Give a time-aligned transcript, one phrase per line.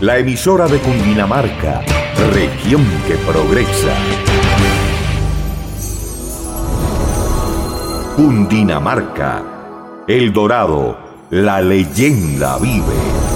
[0.00, 1.82] la emisora de Cundinamarca,
[2.32, 3.94] región que progresa.
[8.14, 9.42] Cundinamarca,
[10.06, 10.98] El Dorado,
[11.30, 13.35] la leyenda vive.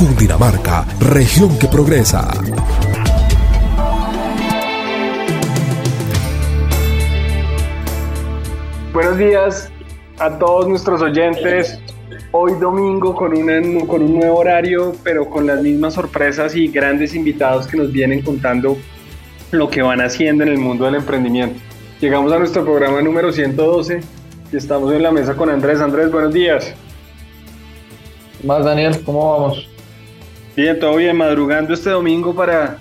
[0.00, 2.30] Cundinamarca, región que progresa.
[8.94, 9.70] Buenos días
[10.18, 11.78] a todos nuestros oyentes.
[12.32, 13.32] Hoy domingo con,
[13.86, 18.22] con un nuevo horario, pero con las mismas sorpresas y grandes invitados que nos vienen
[18.22, 18.78] contando
[19.50, 21.60] lo que van haciendo en el mundo del emprendimiento.
[22.00, 24.00] Llegamos a nuestro programa número 112
[24.50, 25.78] y estamos en la mesa con Andrés.
[25.78, 26.72] Andrés, buenos días.
[28.42, 29.70] Más Daniel, ¿cómo vamos?
[30.56, 32.78] Bien, todo bien, madrugando este domingo para,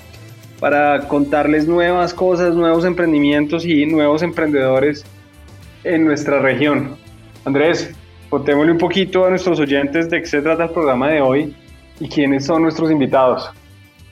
[0.60, 5.06] para contarles nuevas cosas, nuevos emprendimientos y nuevos emprendedores
[5.84, 6.98] en nuestra región.
[7.46, 7.94] Andrés,
[8.30, 11.56] contémosle un poquito a nuestros oyentes de qué se trata el programa de hoy
[12.00, 13.50] y quiénes son nuestros invitados.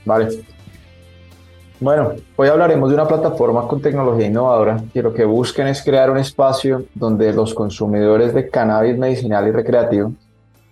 [0.05, 0.27] Vale.
[1.79, 6.11] Bueno, hoy hablaremos de una plataforma con tecnología innovadora que lo que buscan es crear
[6.11, 10.13] un espacio donde los consumidores de cannabis medicinal y recreativo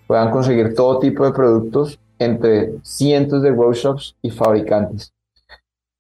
[0.08, 5.12] puedan conseguir todo tipo de productos entre cientos de workshops y fabricantes.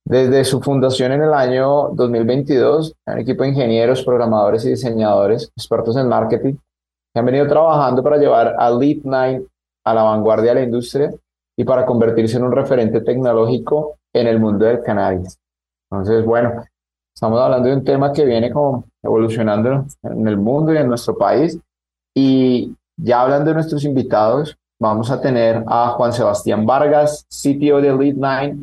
[0.08, 5.98] Desde su fundación en el año 2022, un equipo de ingenieros, programadores y diseñadores, expertos
[5.98, 6.56] en marketing,
[7.16, 9.46] han venido trabajando para llevar a Lead 9
[9.86, 11.14] a la vanguardia de la industria
[11.58, 15.40] y para convertirse en un referente tecnológico en el mundo del cannabis.
[15.90, 16.64] Entonces, bueno,
[17.16, 21.18] estamos hablando de un tema que viene como evolucionando en el mundo y en nuestro
[21.18, 21.58] país.
[22.14, 27.96] Y ya hablando de nuestros invitados, vamos a tener a Juan Sebastián Vargas, CTO de
[27.96, 28.58] Lead 9,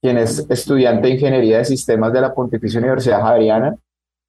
[0.00, 3.76] quien es estudiante de Ingeniería de Sistemas de la Pontificia Universidad Javeriana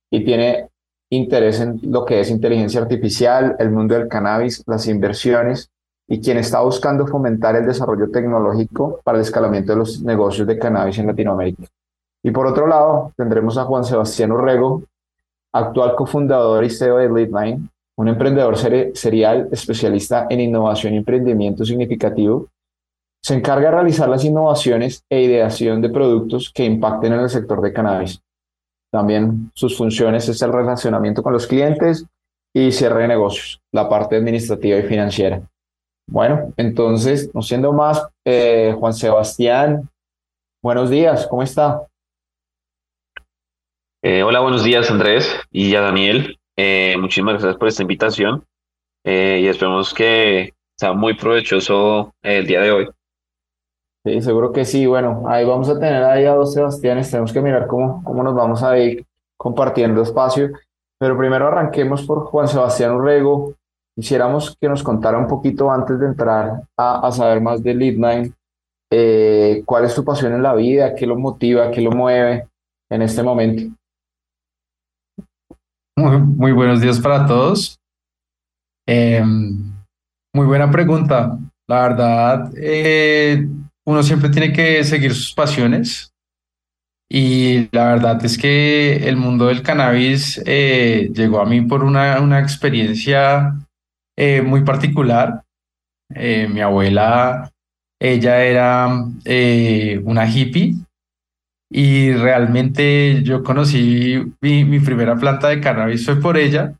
[0.09, 0.69] y tiene
[1.09, 5.69] interés en lo que es inteligencia artificial, el mundo del cannabis, las inversiones,
[6.07, 10.57] y quien está buscando fomentar el desarrollo tecnológico para el escalamiento de los negocios de
[10.57, 11.63] cannabis en Latinoamérica.
[12.23, 14.83] Y por otro lado, tendremos a Juan Sebastián Urrego,
[15.53, 22.47] actual cofundador y CEO de Leadline, un emprendedor serial especialista en innovación y emprendimiento significativo
[23.23, 27.61] se encarga de realizar las innovaciones e ideación de productos que impacten en el sector
[27.61, 28.21] de cannabis.
[28.91, 32.05] También sus funciones es el relacionamiento con los clientes
[32.55, 35.41] y cierre de negocios, la parte administrativa y financiera.
[36.09, 39.89] Bueno, entonces, no siendo más, eh, Juan Sebastián,
[40.63, 41.85] buenos días, ¿cómo está?
[44.03, 46.39] Eh, hola, buenos días Andrés y a Daniel.
[46.57, 48.43] Eh, muchísimas gracias por esta invitación
[49.05, 52.89] y esperamos que sea muy provechoso el día de hoy.
[54.03, 54.85] Sí, seguro que sí.
[54.85, 57.09] Bueno, ahí vamos a tener ahí a dos Sebastianes.
[57.09, 59.05] Tenemos que mirar cómo, cómo nos vamos a ir
[59.37, 60.51] compartiendo espacio.
[60.99, 63.53] Pero primero arranquemos por Juan Sebastián Urrego.
[63.95, 68.33] Quisiéramos que nos contara un poquito antes de entrar a, saber más de Lead9,
[68.91, 72.47] eh, cuál es su pasión en la vida, qué lo motiva, qué lo mueve
[72.89, 73.75] en este momento.
[75.97, 77.79] Muy, buenos días para todos.
[78.87, 79.73] Em,
[80.31, 81.39] muy buena pregunta.
[81.67, 83.47] La verdad, eh,
[83.83, 86.13] uno siempre tiene que seguir sus pasiones
[87.09, 92.21] y la verdad es que el mundo del cannabis eh, llegó a mí por una,
[92.21, 93.55] una experiencia
[94.15, 95.41] eh, muy particular.
[96.13, 97.51] Eh, mi abuela,
[97.99, 100.75] ella era una hippie
[101.69, 106.73] y realmente yo conocí mi, primera planta de cannabis fue por ella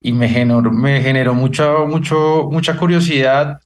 [0.00, 3.60] y me generó, mucho, mucha curiosidad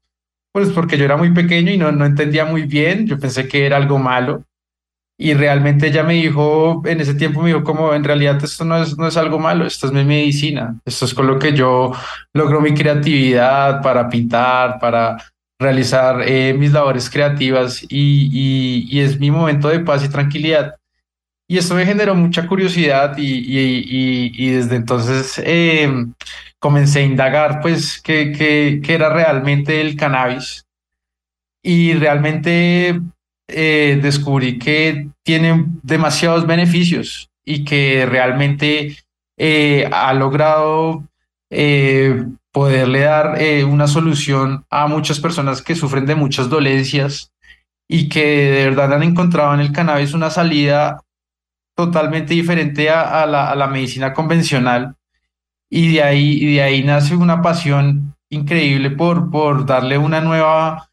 [0.52, 3.67] pues porque yo era muy pequeño y no, no entendía muy bien, yo pensé que
[3.67, 4.44] era algo malo.
[5.19, 8.82] y realmente ella me dijo, en ese tiempo me dijo como en realidad esto no
[8.82, 11.93] es, no es algo malo, esto es mi medicina, esto es con lo que yo
[12.35, 15.17] logro mi creatividad para pintar, para
[15.59, 20.77] realizar eh, mis labores creativas y, es mi momento de paz y tranquilidad.
[21.49, 25.89] Y esto me generó mucha curiosidad y, desde entonces eh,
[26.59, 30.65] comencé a indagar pues qué, era realmente el cannabis.
[31.62, 33.01] Y realmente
[33.49, 38.97] eh, descubrí que tiene demasiados beneficios y que realmente
[39.91, 41.05] ha logrado
[42.55, 43.37] poderle dar
[43.67, 47.33] una solución a muchas personas que sufren de muchas dolencias
[47.89, 51.01] y que de verdad han encontrado en el cannabis una salida
[51.77, 54.95] totalmente diferente a, la, a la, medicina convencional
[55.69, 60.91] y de ahí, de ahí nace una pasión increíble por, por darle una nueva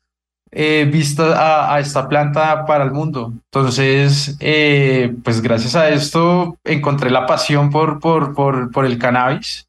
[0.50, 3.34] eh, vista a, esta planta para el mundo.
[3.46, 9.68] Entonces, eh, pues gracias a esto encontré la pasión por, por, por, por el cannabis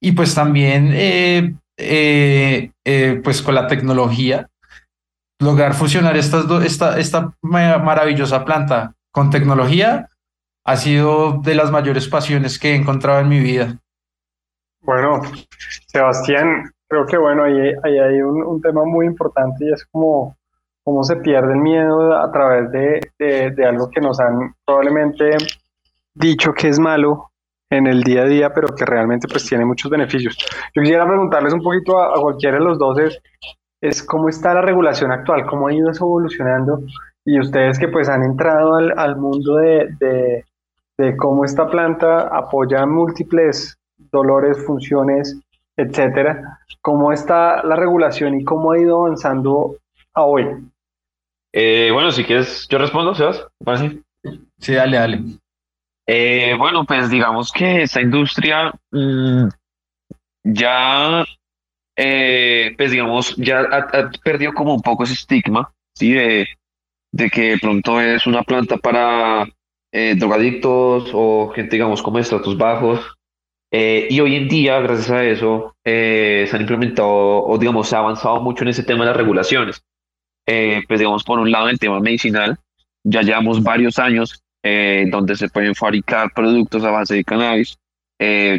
[0.00, 4.48] y pues también eh, eh, pues con la tecnología
[5.38, 10.08] lograr fusionar estas esta, esta maravillosa planta con tecnología
[10.64, 13.78] ha sido de las mayores pasiones que he encontrado en mi vida.
[14.80, 15.20] Bueno,
[15.86, 20.36] Sebastián, creo que bueno, ahí, hay un, tema muy importante y es como
[20.84, 25.36] cómo se pierde el miedo a través de, de, algo que nos han probablemente
[26.14, 27.30] dicho que es malo
[27.70, 30.36] en el día a día, pero que realmente pues tiene muchos beneficios.
[30.74, 32.98] Yo quisiera preguntarles un poquito a, cualquiera de los dos
[33.80, 36.80] es, cómo está la regulación actual, cómo ha ido evolucionando
[37.24, 40.44] y ustedes que pues han entrado al, al mundo de, de,
[40.98, 43.76] de cómo esta planta apoya múltiples
[44.10, 45.38] dolores, funciones
[45.76, 46.60] etcétera.
[46.80, 49.76] ¿Cómo está la regulación y cómo ha ido avanzando
[50.14, 50.46] a hoy?
[51.52, 53.46] Eh, bueno, si quieres, yo respondo, Sebas.
[54.58, 55.20] Sí, dale, dale.
[56.06, 59.48] Eh, bueno, pues digamos que esta industria mm,
[60.44, 61.24] ya,
[61.96, 66.12] eh, pues digamos, ya ha, perdido como un poco ese estigma, ¿sí?
[66.12, 66.46] De,
[67.32, 69.48] que pronto es una planta para
[69.90, 73.16] drogadictos o gente, digamos, como estratos bajos.
[73.72, 77.08] Eh, y hoy en día, gracias a eso, eh, se han implementado,
[77.44, 79.82] o digamos, se ha avanzado mucho en ese tema de las regulaciones.
[80.46, 82.58] Eh, pues digamos, por un lado, el tema medicinal,
[83.04, 84.42] ya llevamos varios años
[85.10, 87.78] donde se pueden fabricar productos a base de cannabis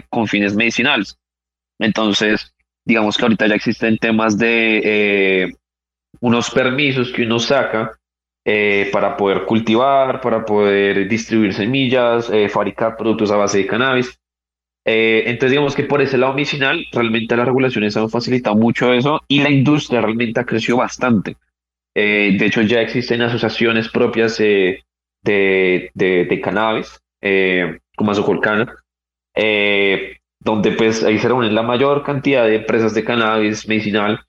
[0.10, 1.18] con fines medicinales.
[1.80, 2.54] Entonces,
[2.86, 5.54] digamos que ahorita ya existen temas de
[6.20, 7.92] unos permisos que uno saca
[8.92, 14.20] para poder cultivar, para poder distribuir semillas, fabricar productos a base de cannabis.
[14.90, 19.22] Eh, entonces, digamos que por ese lado medicinal, realmente las regulaciones han facilitado mucho eso
[19.28, 21.36] y la industria realmente ha crecido bastante.
[21.94, 24.40] Eh, de hecho, ya existen asociaciones propias
[25.28, 27.00] eh, de, de, cannabis,
[27.96, 28.76] como Azocolcana,
[30.40, 34.20] donde pues ahí se reúnen la mayor cantidad de empresas de cannabis medicinal,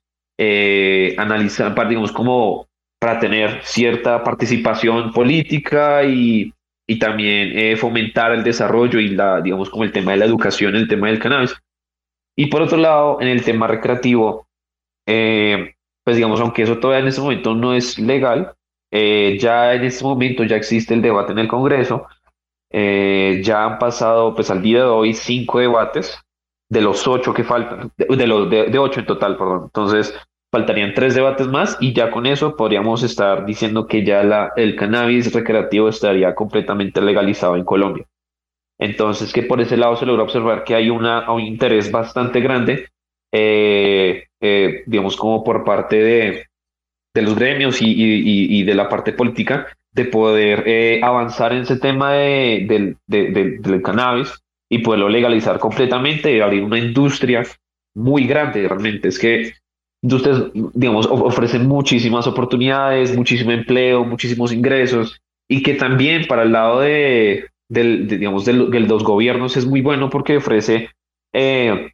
[1.17, 2.67] analizan, digamos, como
[3.01, 6.53] para tener cierta participación política y
[6.91, 10.75] y también eh, fomentar el desarrollo y la, digamos, como el tema de la educación,
[10.75, 11.55] el tema del cannabis.
[12.35, 14.49] Y por otro lado, en el tema recreativo,
[15.07, 18.55] eh, pues digamos, aunque eso todavía en este momento no es legal,
[18.91, 22.07] eh, ya en este momento ya existe el debate en el Congreso,
[22.71, 26.19] ya han pasado, pues al día de hoy, cinco debates
[26.69, 29.63] de los ocho que faltan, de, los de, ocho en total, perdón.
[29.65, 30.15] Entonces,
[30.51, 34.77] Faltarían tres debates más y ya con eso podríamos estar diciendo que ya la, el
[34.77, 38.07] cannabis recreativo estaría completamente legalizado en Colombia.
[38.79, 42.89] Entonces, que por ese lado se logra observar que hay una, un interés bastante grande,
[43.31, 46.47] eh, eh, digamos, como por parte de,
[47.15, 51.63] de los gremios y, y, y, de la parte política, de poder eh, avanzar en
[51.63, 57.43] ese tema de, de, del cannabis y poderlo legalizar completamente y abrir una industria
[57.95, 58.69] muy grande.
[58.69, 59.53] Realmente es que
[60.03, 66.81] ustedes, digamos, ofrecen muchísimas oportunidades, muchísimo empleo, muchísimos ingresos y que también para el lado
[66.81, 70.91] de, digamos, de, los gobiernos es muy bueno porque ofrece,
[71.33, 71.91] eh,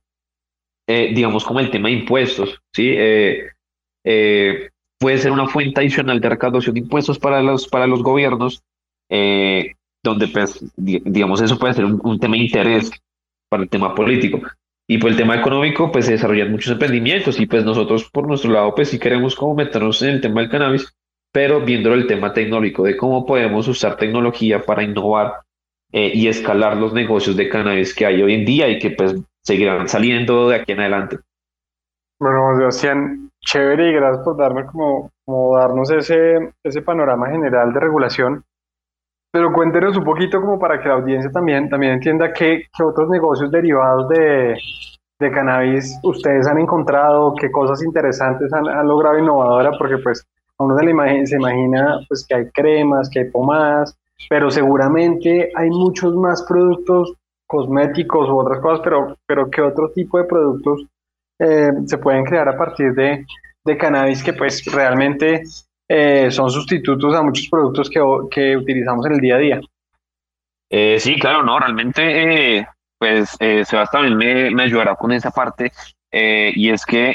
[0.88, 2.94] eh, digamos, como el tema de impuestos, ¿sí?
[2.96, 4.70] Eh,
[5.04, 8.62] puede ser una fuente adicional de recaudación de impuestos para los, para los gobiernos,
[10.02, 12.90] donde, pues, digamos, eso puede ser un, tema de interés
[13.50, 14.40] para el tema político.
[14.88, 18.50] Y por el tema económico, pues se desarrollan muchos emprendimientos y pues nosotros por nuestro
[18.50, 20.90] lado, pues sí queremos como meternos en el tema del cannabis,
[21.30, 25.34] pero viendo el tema tecnológico, de cómo podemos usar tecnología para innovar
[25.92, 29.16] eh, y escalar los negocios de cannabis que hay hoy en día y que pues
[29.42, 31.18] seguirán saliendo de aquí en adelante.
[32.18, 37.80] Bueno, Sebastián, chévere y gracias por darme como, como darnos ese, ese panorama general de
[37.80, 38.44] regulación.
[39.32, 43.08] Pero cuéntenos un poquito como para que la audiencia también, también entienda qué, qué otros
[43.08, 44.56] negocios derivados de,
[45.18, 50.24] de, cannabis ustedes han encontrado, qué cosas interesantes han, han logrado innovadora, porque pues
[50.56, 53.98] a uno se, le imagina, se imagina pues que hay cremas, que hay pomadas,
[54.28, 57.14] pero seguramente hay muchos más productos
[57.46, 60.86] cosméticos u otras cosas, pero, pero ¿qué otro tipo de productos
[61.44, 63.24] eh, se pueden crear a partir de,
[63.64, 65.42] de cannabis que pues realmente
[65.88, 69.60] eh, son sustitutos a muchos productos que, que, utilizamos en el día a día.
[70.70, 72.66] Eh, sí, claro, no, realmente, eh,
[72.98, 75.72] pues Sebastián me, ayudará con esa parte,
[76.10, 77.12] y es que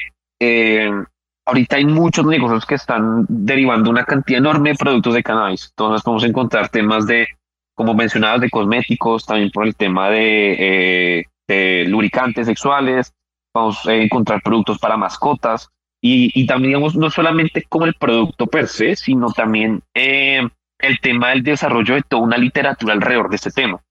[1.45, 6.03] ahorita hay muchos negocios que están derivando una cantidad enorme de productos de cannabis, entonces
[6.03, 7.27] podemos encontrar temas de,
[7.73, 11.25] como mencionabas, de cosméticos, también por el tema de
[11.87, 13.13] lubricantes sexuales,
[13.53, 15.69] vamos a encontrar productos para mascotas,
[16.01, 20.47] y, también, digamos, no solamente como el producto per se, sino también eh,
[20.79, 23.81] el tema del desarrollo de toda una literatura alrededor de este tema.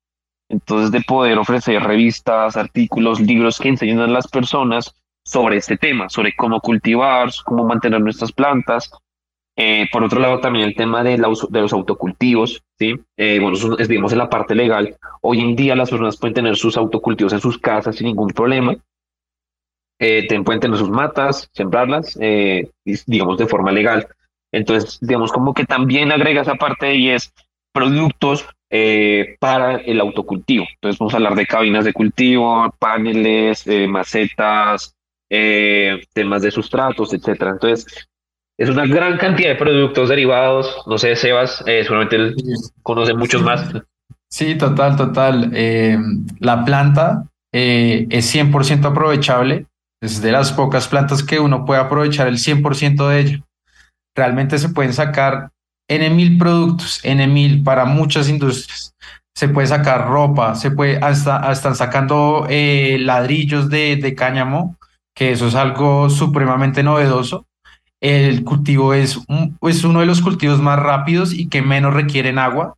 [0.48, 6.08] Entonces, de poder ofrecer revistas, artículos, libros que enseñen a las personas sobre este tema,
[6.08, 8.90] sobre cómo cultivar, cómo mantener nuestras plantas.
[9.54, 12.98] Eh, por otro lado, también el tema de, de los autocultivos, ¿sí?
[13.18, 14.96] Eh, bueno, eso en la parte legal.
[15.20, 18.74] Hoy en día las personas pueden tener sus autocultivos en sus casas sin ningún problema
[19.99, 22.71] eh, pueden tener sus matas, sembrarlas, eh,
[23.07, 24.07] digamos, de forma legal.
[24.52, 27.33] Entonces, digamos, como que también agrega esa parte y es
[27.73, 30.67] productos eh, para el autocultivo.
[30.75, 34.95] Entonces, vamos a hablar de cabinas de cultivo, paneles, eh, macetas,
[35.28, 37.50] temas de sustratos, etcétera.
[37.50, 38.09] Entonces,
[38.57, 40.83] es una gran cantidad de productos derivados.
[40.87, 42.35] No sé, Sebas, seguramente él
[42.83, 43.71] conoce muchos más.
[44.31, 45.50] Sí, total, total.
[46.40, 49.67] la planta es 100% aprovechable
[50.00, 53.45] es de las pocas plantas que uno puede aprovechar el 100% de ello.
[54.17, 55.50] Realmente se pueden sacar
[55.88, 58.95] N mil productos, N mil para muchas industrias.
[59.37, 64.76] Se puede sacar ropa, se puede, hasta, están sacando eh, ladrillos de, de cáñamo,
[65.14, 67.47] que eso es algo supremamente novedoso.
[68.00, 69.19] El cultivo es,
[69.62, 72.75] es uno de los cultivos más rápidos y que menos requieren agua.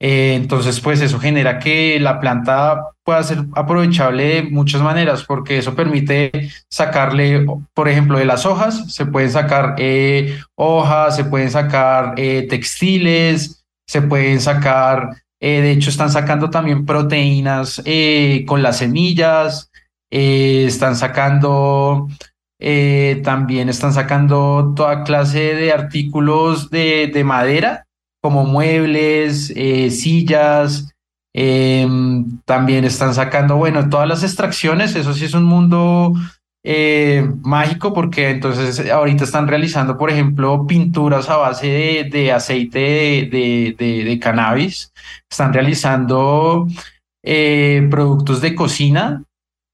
[0.00, 5.58] Eh, entonces, pues eso genera que la planta pueda ser aprovechable de muchas maneras, porque
[5.58, 11.50] eso permite sacarle, por ejemplo, de las hojas, se pueden sacar eh, hojas, se pueden
[11.50, 17.82] sacar eh, textiles, se pueden sacar, de hecho, están sacando también proteínas
[18.46, 19.70] con las semillas,
[20.10, 22.08] están sacando...
[23.22, 27.87] también están sacando toda clase de artículos de, de madera
[28.20, 30.92] como muebles, eh, sillas,
[31.34, 36.14] em, también están sacando, bueno, todas las extracciones, eso sí es un mundo
[36.64, 42.78] eh, mágico porque entonces ahorita están realizando, por ejemplo, pinturas a base de, aceite
[43.30, 44.92] de, de, cannabis,
[45.30, 46.66] están realizando
[47.24, 49.22] eh, productos de cocina,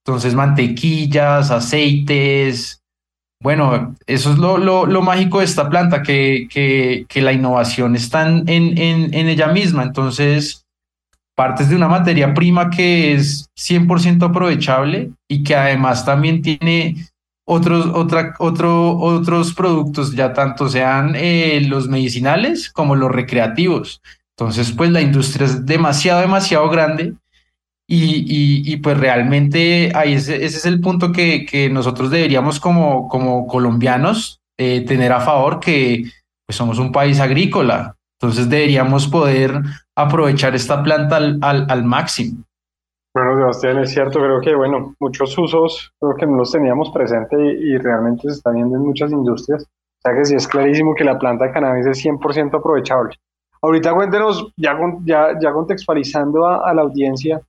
[0.05, 2.84] entonces mantequillas, aceites,
[3.45, 8.49] bueno, eso es lo, lo, mágico de esta planta, que, que, la innovación está en,
[8.49, 9.83] en, en, ella misma.
[9.83, 10.65] Entonces,
[11.37, 16.97] partes de una materia prima que es 100% aprovechable y que además también tiene
[17.47, 17.91] otros,
[18.39, 24.01] otros productos, ya tanto sean eh, los medicinales como los recreativos.
[24.39, 27.13] Entonces, pues la industria es demasiado, demasiado grande
[27.87, 33.47] y, y, pues realmente ahí ese, es el punto que, que, nosotros deberíamos como, como
[33.47, 36.05] colombianos eh, tener a favor, que
[36.47, 39.61] pues somos un país agrícola, entonces deberíamos poder
[39.95, 42.43] aprovechar esta planta al, al, máximo.
[43.15, 47.37] Bueno, Sebastián, es cierto, creo que, bueno, muchos usos, creo que no los teníamos presente
[47.39, 49.63] y, realmente se está viendo en muchas industrias.
[49.63, 53.15] O sea que sí es clarísimo que la planta de cannabis es 100% aprovechable.
[53.63, 57.41] Ahorita cuéntenos, ya, ya, ya contextualizando a la audiencia,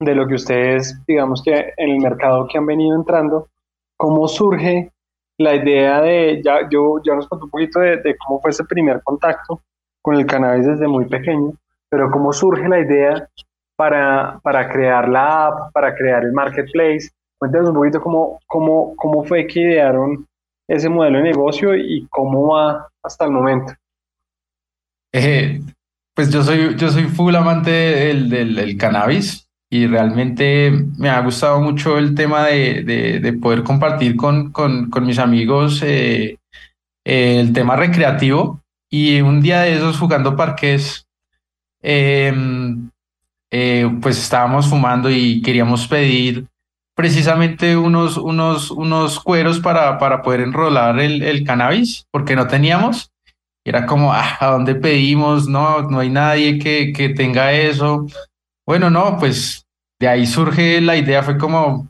[0.00, 3.48] de lo que ustedes, digamos que en el mercado que han venido entrando,
[3.96, 4.92] ¿cómo surge
[5.38, 9.02] la idea de, ya, yo ya nos contó un poquito de, cómo fue ese primer
[9.02, 9.62] contacto
[10.02, 11.52] con el cannabis desde muy pequeño,
[11.88, 13.28] pero cómo surge la idea
[13.76, 17.10] para, para crear la app, para crear el marketplace?
[17.38, 20.26] Cuéntanos un poquito cómo, cómo, cómo fue que idearon
[20.68, 23.72] ese modelo de negocio y cómo va hasta el momento.
[25.12, 25.60] Eh,
[26.14, 29.43] pues yo soy, yo soy full amante del, del, del cannabis
[29.74, 32.84] y realmente me ha gustado mucho el tema de,
[33.20, 36.38] de, poder compartir con, con, con mis amigos eh,
[37.02, 41.08] el tema recreativo y un día de esos jugando parques,
[41.82, 42.88] em,
[43.50, 46.46] eh, pues estábamos fumando y queríamos pedir
[46.94, 53.10] precisamente unos, unos, unos cueros para, para poder enrolar el, el cannabis, porque no teníamos.
[53.64, 55.48] Era como, ah, ¿a dónde pedimos?
[55.48, 58.06] No, no hay nadie que, que tenga eso.
[58.64, 59.63] Bueno, no, pues
[60.00, 61.88] de ahí surge la idea, fue como,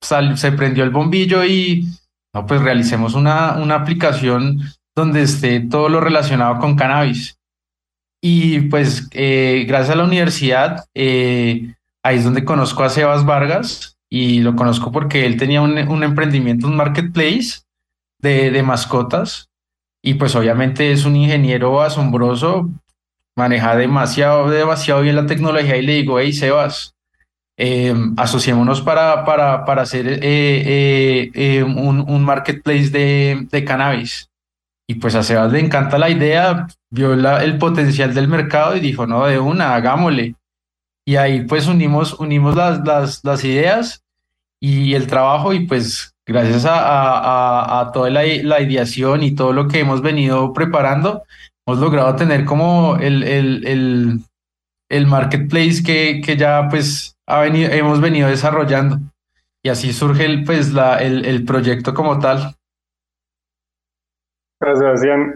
[0.00, 1.86] se prendió el bombillo y,
[2.34, 4.60] no, pues realicemos una, una aplicación
[4.94, 7.38] donde esté todo lo relacionado con cannabis.
[8.22, 13.98] Y pues eh, gracias a la universidad, eh, ahí es donde conozco a Sebas Vargas
[14.10, 17.60] y lo conozco porque él tenía un, un emprendimiento, un marketplace
[18.20, 19.48] de, de mascotas
[20.02, 22.70] y pues obviamente es un ingeniero asombroso,
[23.36, 26.95] maneja demasiado, demasiado bien la tecnología y le digo, hey Sebas,
[27.58, 34.28] eh, asociémonos para, para, para hacer eh, eh, un, un, marketplace de, de, cannabis.
[34.88, 38.80] Y pues a Sebas le encanta la idea, vio la, el potencial del mercado y
[38.80, 40.34] dijo, no, de una, hagámosle.
[41.06, 44.02] Y ahí pues unimos, unimos las, las, las ideas
[44.60, 49.52] y el trabajo y pues gracias a, a, a toda la, la, ideación y todo
[49.52, 51.22] lo que hemos venido preparando,
[51.66, 54.20] hemos logrado tener como el, el, el,
[54.90, 58.98] el marketplace que, que ya pues hemos venido desarrollando.
[59.62, 62.54] Y así surge el, pues, la, el, el proyecto como tal.
[64.60, 65.34] Gracias, Sebastián.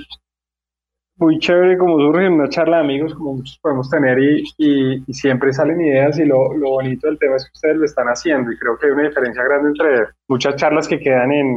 [1.16, 5.14] Muy chévere como surge una charla de amigos, como muchos podemos tener, y, y, y
[5.14, 6.18] siempre salen ideas.
[6.18, 8.52] Y lo, lo, bonito del tema es que ustedes lo están haciendo.
[8.52, 11.54] Y creo que hay una diferencia grande entre muchas charlas que quedan en,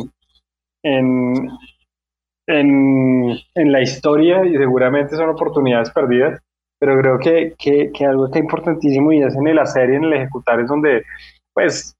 [0.83, 1.49] en,
[2.47, 6.41] en, en la historia y seguramente son oportunidades perdidas
[6.83, 10.03] pero creo que, que, que, algo está importantísimo y es en el hacer y en
[10.03, 11.05] el ejecutar es donde
[11.53, 11.95] pues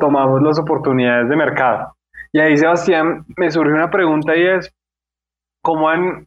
[0.00, 1.94] tomamos las oportunidades de mercado.
[2.32, 4.74] Y ahí, Sebastián, me surge una pregunta y es,
[5.62, 6.26] ¿cómo han,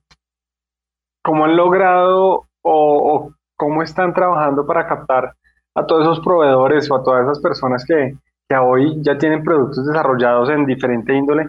[1.22, 5.34] cómo han logrado o, o cómo están trabajando para captar
[5.76, 8.16] a todos esos proveedores o a todas esas personas que,
[8.48, 11.48] que hoy ya tienen productos desarrollados en diferente índole?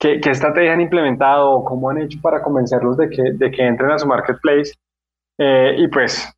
[0.00, 3.64] ¿Qué, ¿Qué, estrategia han implementado o cómo han hecho para convencerlos de que, de que
[3.64, 4.72] entren a su marketplace
[5.38, 6.32] eh, y pues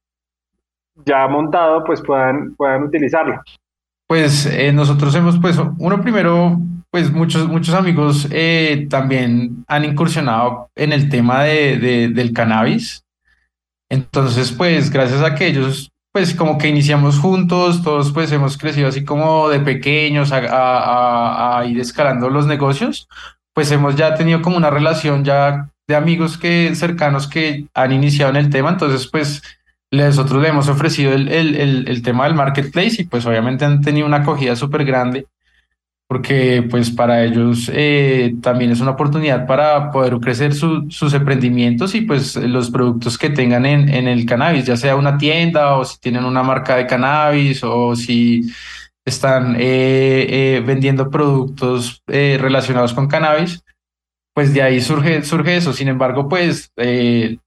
[1.04, 3.40] ya montado pues puedan, puedan utilizarlo.
[4.08, 6.58] Pues eh, nosotros hemos pues uno primero
[6.90, 13.04] pues muchos, muchos amigos eh, también han incursionado en el tema de, de, del cannabis.
[13.90, 18.88] Entonces pues gracias a que ellos pues como que iniciamos juntos, todos pues hemos crecido
[18.88, 23.06] así como de pequeños a, a, a ir escalando los negocios,
[23.52, 28.30] pues hemos ya tenido como una relación ya de amigos que, cercanos que han iniciado
[28.30, 29.42] en el tema, entonces pues
[29.90, 34.06] nosotros le hemos ofrecido el, el, el, tema del marketplace y pues obviamente han tenido
[34.06, 35.26] una acogida súper grande
[36.08, 41.94] porque pues para ellos eh, también es una oportunidad para poder crecer su, sus emprendimientos
[41.94, 45.84] y pues los productos que tengan en, en el cannabis, ya sea una tienda o
[45.84, 48.42] si tienen una marca de cannabis o si
[49.04, 53.62] están eh, eh, vendiendo productos relacionados con cannabis,
[54.36, 55.72] pues de ahí surge, surge eso.
[55.72, 57.38] Sin embargo, pues eh,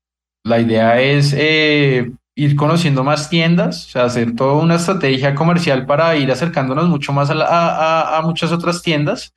[0.43, 5.85] la idea es eh, ir conociendo más tiendas, o sea, hacer toda una estrategia comercial
[5.85, 9.33] para ir acercándonos mucho más a, a, a, muchas otras tiendas,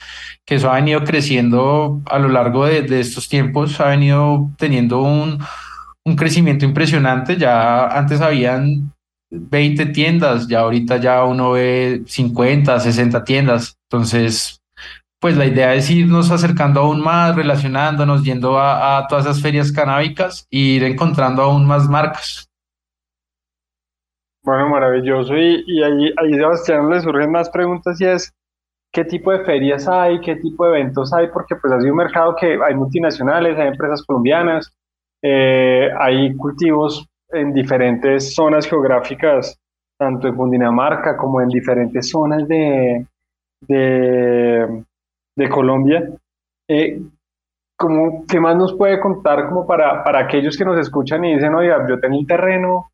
[0.47, 5.03] que eso ha venido creciendo a lo largo de, de estos tiempos, ha venido teniendo
[5.03, 5.38] un,
[6.07, 7.37] un crecimiento impresionante.
[7.37, 8.95] Ya antes habían
[9.31, 13.77] 20 tiendas, ya ahorita ya uno ve 50, 60 tiendas.
[13.91, 14.62] Entonces,
[15.23, 20.49] pues la idea es irnos acercando aún más, relacionándonos, yendo a, todas esas ferias canábicas
[20.51, 22.51] e ir encontrando aún más marcas.
[24.43, 25.37] Bueno, maravilloso.
[25.37, 28.35] Y, y ahí, ahí, Sebastián, le surgen más preguntas y es,
[28.93, 30.21] ¿qué tipo de ferias hay?
[30.21, 31.29] ¿Qué tipo de eventos hay?
[31.29, 34.77] Porque pues ha sido un mercado que hay multinacionales, hay empresas colombianas,
[35.23, 39.57] eh, hay cultivos en diferentes zonas geográficas,
[39.97, 43.07] tanto en Cundinamarca como en diferentes zonas de,
[43.69, 44.85] de
[45.37, 46.09] de Colombia.
[46.68, 47.01] Eh,
[47.77, 51.55] como, ¿Qué más nos puede contar como para, para aquellos que nos escuchan y dicen,
[51.55, 52.90] oiga, yo tengo un terreno,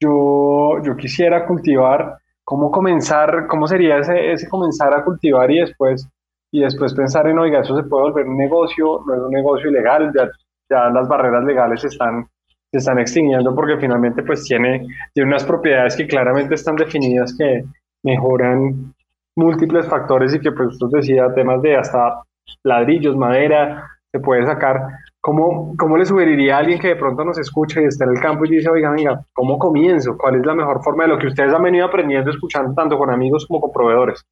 [0.00, 6.08] yo, yo quisiera cultivar, cómo comenzar, cómo sería ese, ese comenzar a cultivar y después,
[6.50, 9.70] y después pensar en, oiga, eso se puede volver un negocio, no es un negocio
[9.70, 10.28] ilegal, ya,
[10.70, 12.26] ya las barreras legales están,
[12.72, 17.64] se están extinguiendo porque finalmente pues tiene, tiene unas propiedades que claramente están definidas que
[18.02, 18.94] mejoran
[19.40, 22.22] múltiples factores y que pues usted decía temas de hasta
[22.62, 24.80] ladrillos, madera, se puede sacar.
[25.20, 28.20] ¿Cómo, ¿Cómo le sugeriría a alguien que de pronto nos escucha y está en el
[28.20, 30.16] campo y dice, oiga, venga, ¿cómo comienzo?
[30.16, 33.10] ¿Cuál es la mejor forma de lo que ustedes han venido aprendiendo, escuchando tanto con
[33.10, 34.24] amigos como con proveedores?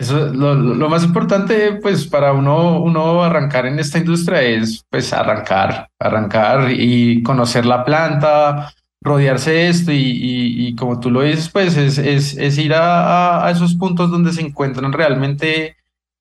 [0.00, 5.12] Eso, lo, lo, más importante, pues, para uno, uno arrancar en esta industria es, pues,
[5.12, 11.48] arrancar, arrancar y conocer la planta, rodearse de esto y, y, como tú lo dices,
[11.50, 15.76] pues es, es, es ir a, a, esos puntos donde se encuentran realmente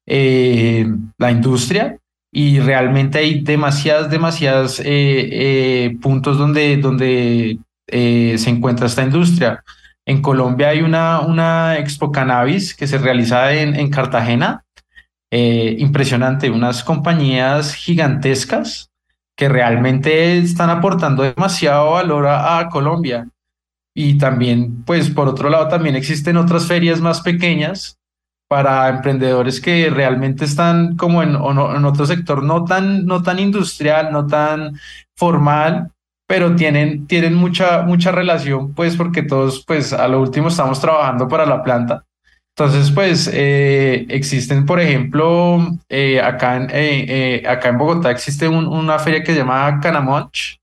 [0.05, 0.87] eh,
[1.17, 1.99] la industria
[2.31, 4.81] y realmente hay demasiadas, demasiadas
[6.01, 9.63] puntos donde, donde se encuentra esta industria.
[10.05, 14.63] En Colombia hay una, una Expo Cannabis que se realiza en, en Cartagena.
[15.31, 18.91] impresionante, unas compañías gigantescas
[19.37, 23.29] que realmente están aportando demasiado valor a, Colombia.
[23.93, 27.99] Y también, pues por otro lado, también existen otras ferias más pequeñas
[28.49, 34.11] para emprendedores que realmente están como en, en otro sector no tan, no tan industrial,
[34.11, 34.79] no tan
[35.15, 35.91] formal,
[36.27, 41.27] pero tienen, tienen mucha, mucha relación, pues porque todos, pues a lo último estamos trabajando
[41.27, 42.07] para la planta
[42.59, 48.97] entonces, pues eh, existen, por ejemplo, eh, acá, en, eh, acá en Bogotá existe una
[48.97, 50.59] feria que se llama Canamonch,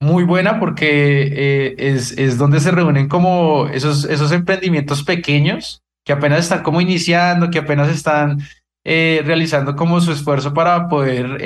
[0.00, 6.40] muy buena porque es, es donde se reúnen como esos, esos emprendimientos pequeños que apenas
[6.40, 8.40] están como iniciando, que apenas están
[8.84, 11.38] realizando como su esfuerzo para poder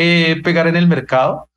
[0.42, 1.51] pegar en el mercado.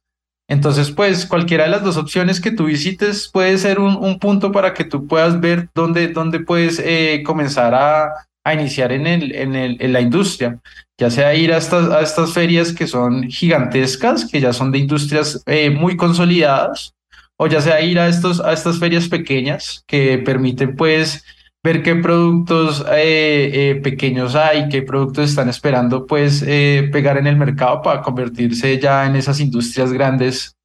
[0.50, 4.52] Entonces, pues cualquiera de las dos opciones que tú visites puede ser un, un punto
[4.52, 8.14] para que tú puedas ver dónde, dónde puedes eh, comenzar a,
[8.46, 10.60] a, iniciar en, el, en, el, en, la industria,
[10.98, 14.78] ya sea ir a estas, a estas ferias que son gigantescas, que ya son de
[14.80, 16.94] industrias eh, muy consolidadas,
[17.36, 21.26] o ya sea ir a, estos, a estas ferias pequeñas que permiten pues
[21.68, 27.28] ver qué productos eh, eh, pequeños hay, qué productos están esperando pues eh, pegar en
[27.28, 30.56] el mercado para convertirse ya en esas industrias grandes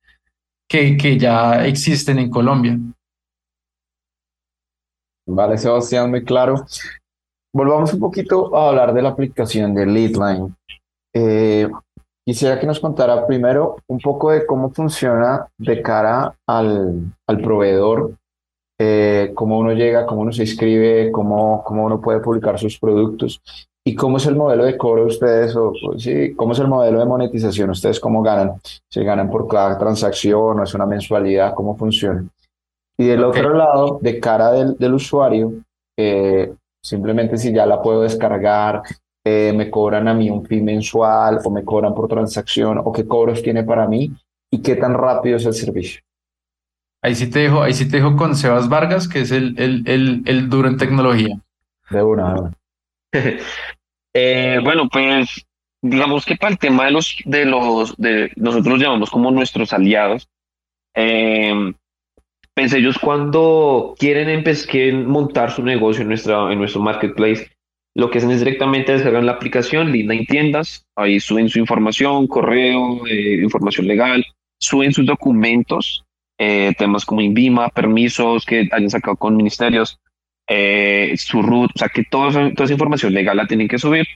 [0.68, 2.78] que, que ya existen en Colombia.
[5.26, 6.64] Vale, Sebastián, muy claro.
[7.52, 10.54] Volvamos un poquito a hablar de la aplicación de Leadline.
[12.24, 18.14] quisiera que nos contara primero un poco de cómo funciona de cara al, al proveedor
[18.84, 23.40] eh, cómo uno llega, cómo uno se inscribe, cómo, cómo uno puede publicar sus productos
[23.84, 27.04] y cómo es el modelo de cobro ustedes o sí, cómo es el modelo de
[27.04, 32.24] monetización ustedes cómo ganan, si ganan por cada transacción o es una mensualidad, cómo funciona.
[32.98, 35.52] Y del otro lado, de cara del, del usuario,
[35.96, 38.82] eh, simplemente si ya la puedo descargar,
[39.24, 43.06] eh, me cobran a mí un fee mensual o me cobran por transacción o qué
[43.06, 44.10] cobros tiene para mí
[44.50, 46.02] y qué tan rápido es el servicio.
[47.02, 49.82] Ahí sí te dejo, ahí sí te dejo con Sebas Vargas, que es el, el,
[49.86, 51.36] el, el duro en tecnología.
[51.90, 52.52] De una,
[54.14, 55.44] eh, bueno, pues
[55.82, 60.28] digamos que para el tema de los, de los, de nosotros llamamos como nuestros aliados,
[60.94, 61.72] eh,
[62.54, 67.50] pues ellos cuando quieren empezar, montar su negocio en, nuestra, en nuestro marketplace,
[67.94, 72.26] lo que hacen es directamente descargar la aplicación, Linda en tiendas, ahí suben su información,
[72.26, 74.24] correo, eh, información legal,
[74.58, 76.04] suben sus documentos
[76.38, 79.98] eh, temas como INVIMA, permisos que hayan sacado con ministerios,
[80.48, 84.06] eh, su root, o sea que toda, toda esa información legal la tienen que subir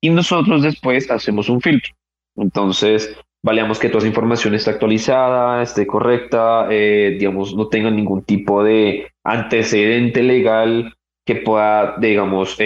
[0.00, 1.94] y nosotros después hacemos un filtro.
[2.36, 8.24] Entonces, valemos que toda esa información esté actualizada, esté correcta, eh, digamos, no tenga ningún
[8.24, 10.94] tipo de antecedente legal
[11.26, 12.58] que pueda, digamos,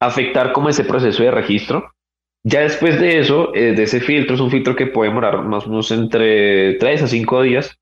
[0.00, 1.91] afectar como ese proceso de registro.
[2.44, 5.66] Ya después de eso, eh, de ese filtro, es un filtro que puede demorar más
[5.66, 7.78] o menos entre 3 a 5 días.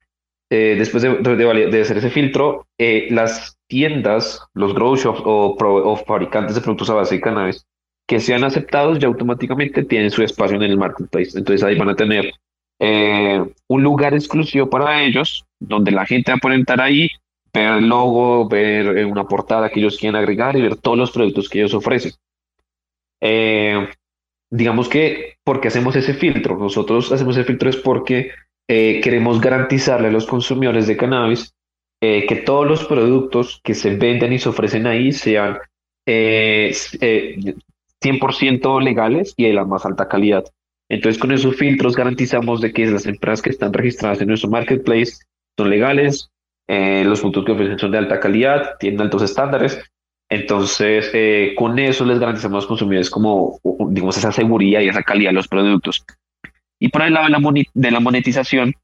[0.51, 5.97] Eh, después de, de, hacer ese filtro, eh, las tiendas, los grow shops o, o,
[5.97, 7.65] fabricantes de productos a base de cannabis
[8.09, 11.39] que sean aceptados ya automáticamente tienen su espacio en el marketplace.
[11.39, 12.33] Entonces ahí van a tener
[12.81, 17.09] un lugar exclusivo para ellos, donde la gente va a poder entrar ahí,
[17.53, 21.49] ver el logo, ver una portada que ellos quieren agregar y ver todos los productos
[21.49, 22.13] que ellos ofrecen.
[23.21, 23.87] Eh,
[24.51, 26.59] digamos que, ¿por qué hacemos ese filtro?
[26.59, 28.33] Nosotros hacemos ese filtro es porque
[28.69, 31.55] eh, queremos garantizarle a los consumidores de cannabis
[32.03, 35.59] eh, que todos los productos que se venden y se ofrecen ahí sean
[36.07, 40.45] 100% eh, legales y de la más alta calidad.
[40.89, 45.19] Entonces, con esos filtros garantizamos de que las empresas que están registradas en nuestro marketplace
[45.57, 46.31] son legales,
[46.67, 49.81] los productos que ofrecen son de alta calidad, tienen altos estándares
[50.31, 55.03] entonces, eh, con eso les garantizamos a los consumidores como, digamos, esa seguridad y esa
[55.03, 56.05] calidad de los productos.
[56.81, 58.75] Y por el lado de la, monetización,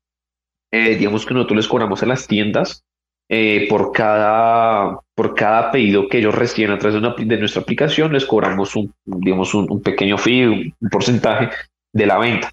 [0.72, 2.82] eh, digamos que nosotros les cobramos a las tiendas
[3.30, 7.62] eh, por, cada, por cada pedido que ellos reciben a través de, una, de nuestra
[7.62, 11.50] aplicación, les cobramos un, digamos, un, pequeño fee, un, porcentaje
[11.92, 12.52] de la venta.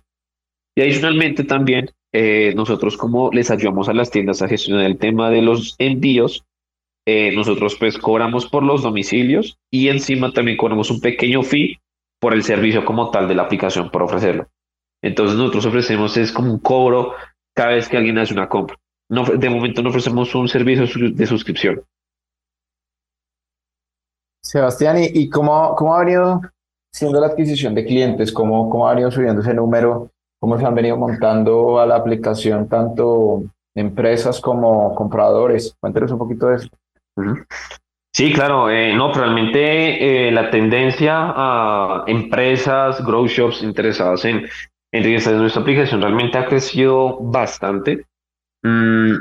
[0.75, 1.89] Y adicionalmente también
[2.55, 6.45] nosotros como les ayudamos a las tiendas a gestionar el tema de los envíos,
[7.05, 11.79] eh, nosotros pues cobramos por los domicilios y encima también cobramos un pequeño fee
[12.19, 14.47] por el servicio como tal de la aplicación por ofrecerlo.
[15.01, 17.13] Entonces nosotros ofrecemos es como un cobro
[17.53, 18.77] cada vez que alguien hace una compra.
[19.09, 21.83] No, de momento no ofrecemos un servicio de suscripción.
[24.41, 26.41] Sebastián, ¿y, cómo, cómo ha venido
[26.91, 28.31] siendo la adquisición de clientes?
[28.31, 30.11] ¿Cómo, cómo ha venido subiendo ese número?
[30.39, 33.43] ¿Cómo se han venido montando a la aplicación tanto
[33.75, 35.75] empresas como compradores?
[35.79, 36.69] Cuéntenos un poquito de eso.
[38.11, 44.47] Sí, claro, eh, no, realmente eh, la tendencia a empresas, grow shops interesadas en,
[44.91, 48.05] en nuestra aplicación realmente ha crecido bastante.
[48.63, 49.13] Mm,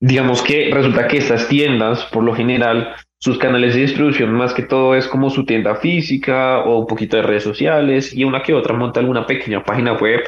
[0.00, 4.62] digamos que resulta que estas tiendas, por lo general, sus canales de distribución más que
[4.62, 8.54] todo es como su tienda física o un poquito de redes sociales y una que
[8.54, 10.22] otra monta alguna pequeña página web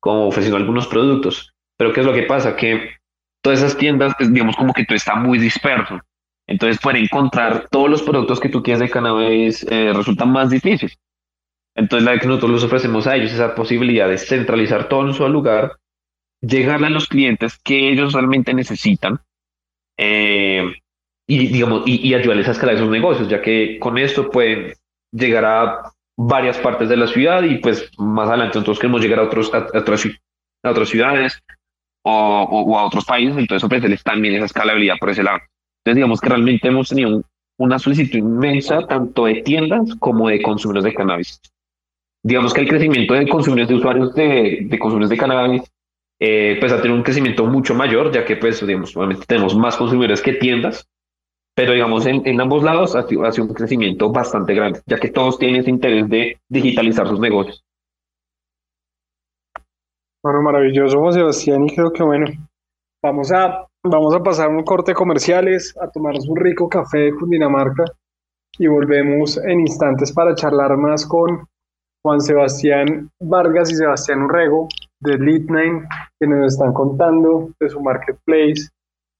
[0.00, 1.52] como ofreciendo algunos productos.
[1.76, 2.56] Pero ¿qué es lo que pasa?
[2.56, 2.92] Que
[3.42, 6.00] todas esas tiendas, pues, digamos como que todo está muy disperso.
[6.46, 10.90] Entonces, para encontrar todos los productos que tú quieres de cannabis eh, resulta más difícil.
[11.76, 15.14] Entonces, la que nosotros les ofrecemos a ellos esa posibilidad de centralizar todo en un
[15.14, 15.76] solo lugar,
[16.40, 19.20] llegarle a los clientes que ellos realmente necesitan
[19.96, 20.64] eh,
[21.28, 24.72] y, digamos, y, ayudarles a escalar esos negocios, ya que con esto pueden
[25.12, 29.22] llegar a varias partes de la ciudad y pues más adelante nosotros queremos llegar a,
[29.24, 30.06] otros, a, otras,
[30.64, 31.40] a otras ciudades
[32.02, 35.38] o, o, a otros países, entonces ofrecerles también esa escalabilidad por ese lado.
[35.80, 37.22] Entonces, digamos que realmente hemos tenido
[37.58, 41.40] una solicitud inmensa tanto de tiendas como de consumidores de cannabis.
[42.22, 45.62] Digamos que el crecimiento de consumidores de usuarios de, de consumidores de cannabis
[46.22, 49.76] eh, pues ha tenido un crecimiento mucho mayor, ya que pues digamos, obviamente tenemos más
[49.76, 50.86] consumidores que tiendas,
[51.54, 55.08] pero digamos en, en ambos lados ha, ha sido un crecimiento bastante grande, ya que
[55.08, 57.64] todos tienen ese interés de digitalizar sus negocios.
[60.22, 62.26] Bueno, maravilloso, José Sebastián, y creo que bueno,
[63.02, 67.84] vamos a Vamos a pasar un corte comerciales, a tomarnos un rico café de Cundinamarca
[68.58, 71.46] y volvemos en instantes para charlar más con
[72.04, 74.68] Juan Sebastián Vargas y Sebastián Urrego
[75.00, 75.88] de Lead9,
[76.20, 78.68] que nos están contando de su marketplace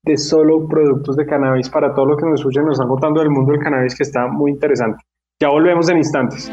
[0.05, 3.31] de solo productos de cannabis para todo lo que nos escuchan, nos están contando del
[3.31, 5.03] mundo del cannabis que está muy interesante.
[5.41, 6.53] Ya volvemos en instantes.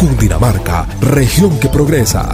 [0.00, 2.26] Cundinamarca, región que progresa.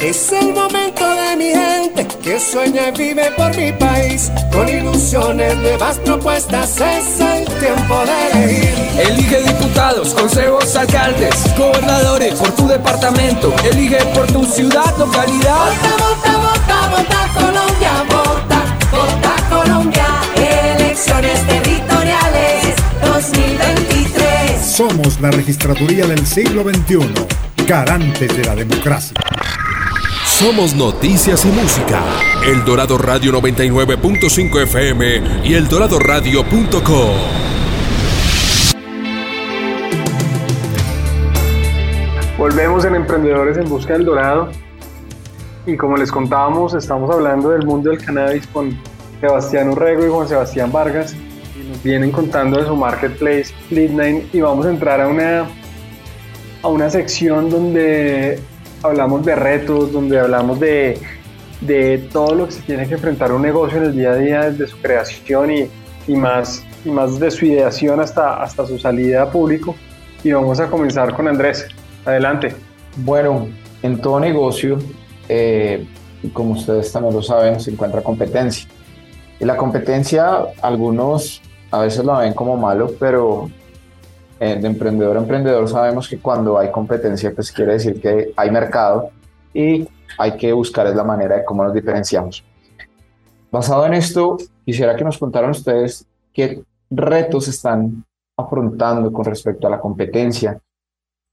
[0.00, 4.32] Es el momento de mi gente que sueña y vive por mi país.
[4.50, 8.74] Con ilusiones, nuevas propuestas, es el tiempo de elegir.
[8.98, 13.54] Elige diputados, consejos, alcaldes, gobernadores por tu departamento.
[13.70, 15.66] Elige por tu ciudad, localidad.
[15.66, 18.58] Vota, vota, vota, vota Colombia, vota,
[18.90, 20.06] vota Colombia.
[20.78, 21.85] Elecciones 2023.
[24.76, 26.98] Somos la registraduría del siglo XXI,
[27.66, 29.18] garantes de la democracia.
[30.26, 32.02] Somos noticias y música.
[32.46, 37.16] El Dorado Radio 99.5 FM y el eldoradoradio.com.
[42.36, 44.50] Volvemos en Emprendedores en Busca del Dorado.
[45.64, 48.78] Y como les contábamos, estamos hablando del mundo del cannabis con
[49.22, 51.16] Sebastián Urrego y Juan Sebastián Vargas.
[51.86, 54.30] Vienen contando de su marketplace, Lead9.
[54.32, 55.46] Y vamos a entrar a una,
[56.60, 58.40] a una sección donde
[58.82, 60.98] hablamos de retos, donde hablamos de,
[61.60, 64.50] de todo lo que se tiene que enfrentar un negocio en el día a día,
[64.50, 65.70] desde su creación y,
[66.08, 69.76] y, más, y más de su ideación hasta, hasta su salida a público.
[70.24, 71.68] Y vamos a comenzar con Andrés.
[72.04, 72.52] Adelante.
[72.96, 73.46] Bueno,
[73.84, 74.78] en todo negocio,
[75.28, 75.86] eh,
[76.32, 78.66] como ustedes también lo saben, se encuentra competencia.
[79.38, 83.50] Y la competencia, algunos a veces la ven como malo, pero
[84.38, 88.50] eh, de emprendedor a emprendedor sabemos que cuando hay competencia, pues quiere decir que hay
[88.50, 89.10] mercado
[89.54, 92.44] y hay que buscar la manera de cómo nos diferenciamos.
[93.50, 98.04] Basado en esto, quisiera que nos contaran ustedes qué retos están
[98.36, 100.60] afrontando con respecto a la competencia.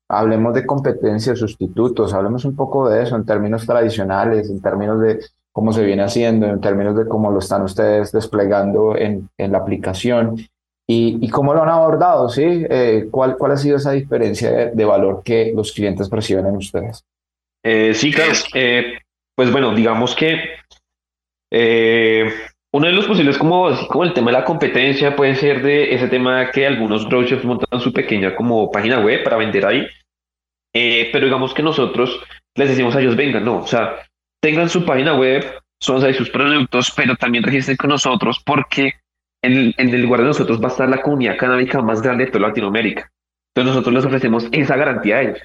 [0.09, 5.19] Hablemos de competencia, sustitutos, hablemos un poco de eso en términos tradicionales, en términos de
[5.53, 9.59] cómo se viene haciendo, en términos de cómo lo están ustedes desplegando en, en la
[9.59, 10.45] aplicación
[10.85, 12.27] ¿Y, cómo lo han abordado?
[12.29, 12.43] ¿sí?
[12.69, 17.03] Eh, ¿cuál, ¿Cuál ha sido esa diferencia de, valor que los clientes perciben en ustedes?
[17.63, 18.33] Eh, sí, claro.
[18.53, 18.99] Eh,
[19.35, 20.37] pues bueno, digamos que
[22.73, 26.07] uno de los posibles, como, como el tema de la competencia, puede ser de ese
[26.07, 29.87] tema que algunos grow montan su pequeña como página web para vender ahí.
[30.73, 32.19] pero digamos que nosotros
[32.55, 33.95] les decimos a ellos, vengan, no, o sea,
[34.43, 35.41] tengan su página web,
[35.79, 38.93] y sus productos, pero también registren con nosotros porque
[39.41, 42.31] en, en el lugar de nosotros va a estar la comunidad canábica más grande de
[42.31, 43.09] toda Latinoamérica.
[43.53, 45.39] Entonces nosotros les ofrecemos esa garantía a ellos,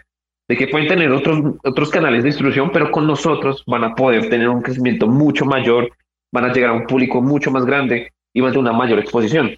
[0.48, 4.28] de que pueden tener otros, otros canales de distribución, pero con nosotros van a poder
[4.28, 5.92] tener un crecimiento mucho mayor,
[6.32, 8.98] van a llegar a un público mucho más grande y van a tener una mayor
[8.98, 9.56] exposición.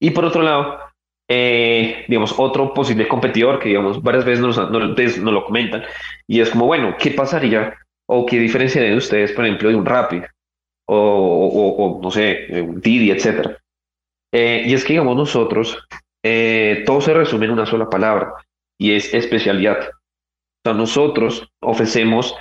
[0.00, 0.80] Y por otro lado,
[1.28, 5.84] eh, digamos, otro posible competidor que, digamos, varias veces nos, nos, lo comentan,
[6.26, 7.74] y es como, bueno, ¿qué pasaría
[8.08, 10.22] o qué diferencia de ustedes, por ejemplo, de un Rapid
[10.86, 13.58] o, o, no sé, un Didi, etcétera?
[14.32, 15.78] Eh, y es que, digamos, nosotros,
[16.24, 18.34] eh, todo se resume en una sola palabra,
[18.78, 19.78] y es especialidad.
[19.80, 22.34] O sea, nosotros ofrecemos,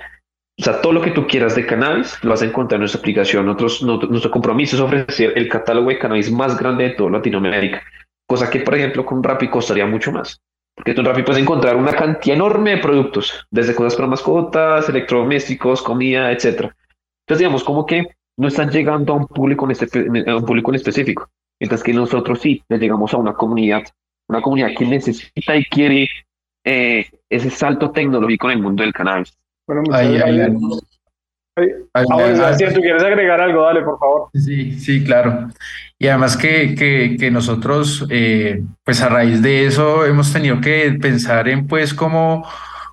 [0.59, 2.99] o sea, todo lo que tú quieras de cannabis, lo vas a encontrar en nuestra
[2.99, 3.45] aplicación.
[3.45, 7.83] Nuestro compromiso es ofrecer el catálogo de cannabis más grande de toda Latinoamérica
[8.27, 10.39] cosa que, por ejemplo, con Rappi costaría mucho más.
[10.77, 14.87] Porque tú en Rappi puedes encontrar una cantidad enorme de productos, desde cosas para mascotas,
[14.87, 16.75] electrodomésticos, comida, etcétera.
[17.25, 20.75] Entonces, digamos, como que no están llegando a un público en, este, un público en
[20.75, 21.29] específico.
[21.59, 23.83] Mientras que nosotros sí le llegamos a una comunidad,
[24.29, 26.07] una comunidad que necesita y quiere
[26.63, 29.35] eh, ese salto tecnológico en el mundo del cannabis.
[29.65, 29.81] Bueno,
[31.57, 34.29] si tú quieres agregar algo, dale, por favor.
[34.33, 35.49] Sí, sí, claro.
[35.99, 36.75] Y además que,
[37.19, 42.47] que, nosotros, eh, pues a raíz de eso, hemos tenido que pensar en, pues, cómo,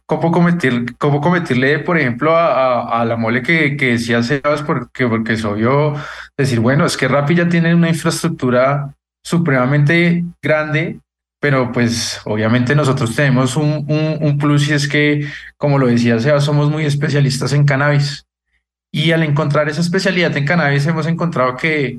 [0.06, 5.06] cómo, cometer, cómo cometerle, por ejemplo, a, a, la mole que, que decía Sebas, porque,
[5.06, 5.94] porque es obvio
[6.36, 10.98] decir, bueno, es que Rappi ya tiene una infraestructura supremamente grande,
[11.40, 16.18] pero pues obviamente nosotros tenemos un, un, un plus y es que, como lo decía
[16.18, 18.23] Sebas, somos muy especialistas en cannabis.
[18.94, 21.98] Y al encontrar esa especialidad en cannabis hemos encontrado que,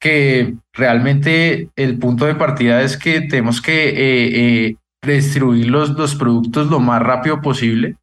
[0.00, 4.76] que realmente el punto de partida es que tenemos que eh, eh,
[5.06, 7.96] distribuir los, los productos lo más rápido posible.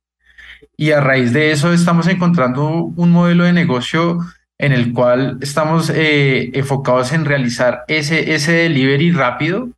[0.77, 4.19] Y a raíz de eso estamos encontrando un modelo de negocio
[4.59, 9.69] en el cual estamos eh, enfocados en realizar ese, ese delivery rápido,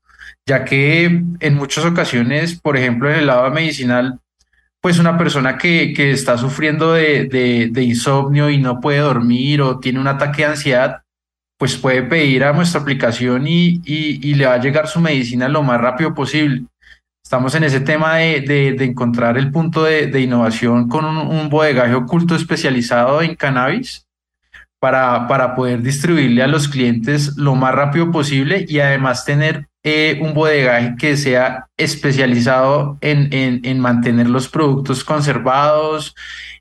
[0.45, 4.19] ya que en muchas ocasiones, por ejemplo, en el lado medicinal,
[4.81, 7.25] pues una persona que, que está sufriendo de,
[7.71, 11.01] de, insomnio y no puede dormir o tiene un ataque de ansiedad,
[11.57, 15.63] pues puede pedir a nuestra aplicación y, y, le va a llegar su medicina lo
[15.63, 16.63] más rápido posible.
[17.21, 21.93] Estamos en ese tema de, de, encontrar el punto de, innovación con un, un, bodegaje
[21.93, 24.07] oculto especializado en cannabis
[24.79, 30.19] para, para poder distribuirle a los clientes lo más rápido posible y además tener eh,
[30.21, 36.15] un bodegaje que sea especializado en, en, mantener los productos conservados,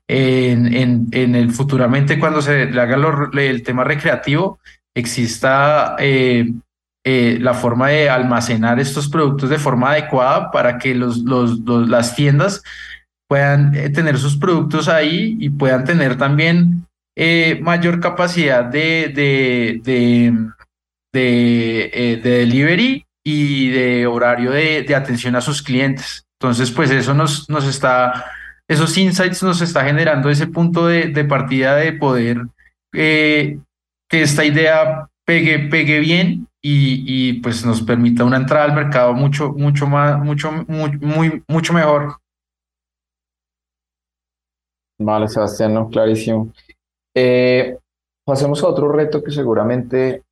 [0.07, 2.95] en, en, el futuramente cuando se le haga
[3.41, 4.59] el tema recreativo,
[4.95, 6.49] exista eh,
[7.05, 12.15] eh, la forma de almacenar estos productos de forma adecuada para que los, los, las
[12.15, 12.63] tiendas
[13.27, 16.87] puedan tener sus productos ahí y puedan tener también
[17.59, 19.81] mayor capacidad de, de,
[21.11, 26.25] de delivery y de horario de, de, atención a sus clientes.
[26.39, 28.25] Entonces, pues eso nos, nos está,
[28.67, 32.45] esos insights nos está generando ese punto de, de partida de poder
[32.93, 33.59] eh,
[34.09, 39.13] que esta idea pegue, pegue bien y, y, pues nos permita una entrada al mercado
[39.13, 42.17] mucho, mucho más, mucho, muy, mucho mejor.
[44.99, 46.51] Vale, Sebastián, no, clarísimo.
[47.15, 47.77] Eh,
[48.25, 50.23] pasemos a otro reto que seguramente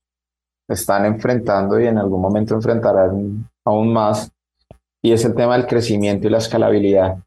[0.67, 4.31] están enfrentando y en algún momento enfrentarán aún más,
[5.03, 7.17] y es el tema del crecimiento y la escalabilidad,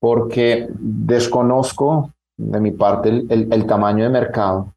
[0.00, 4.74] porque desconozco de mi parte el, el, tamaño de mercado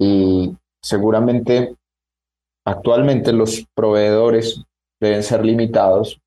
[0.00, 1.74] y seguramente
[2.66, 4.62] actualmente los proveedores
[5.00, 6.20] deben ser limitados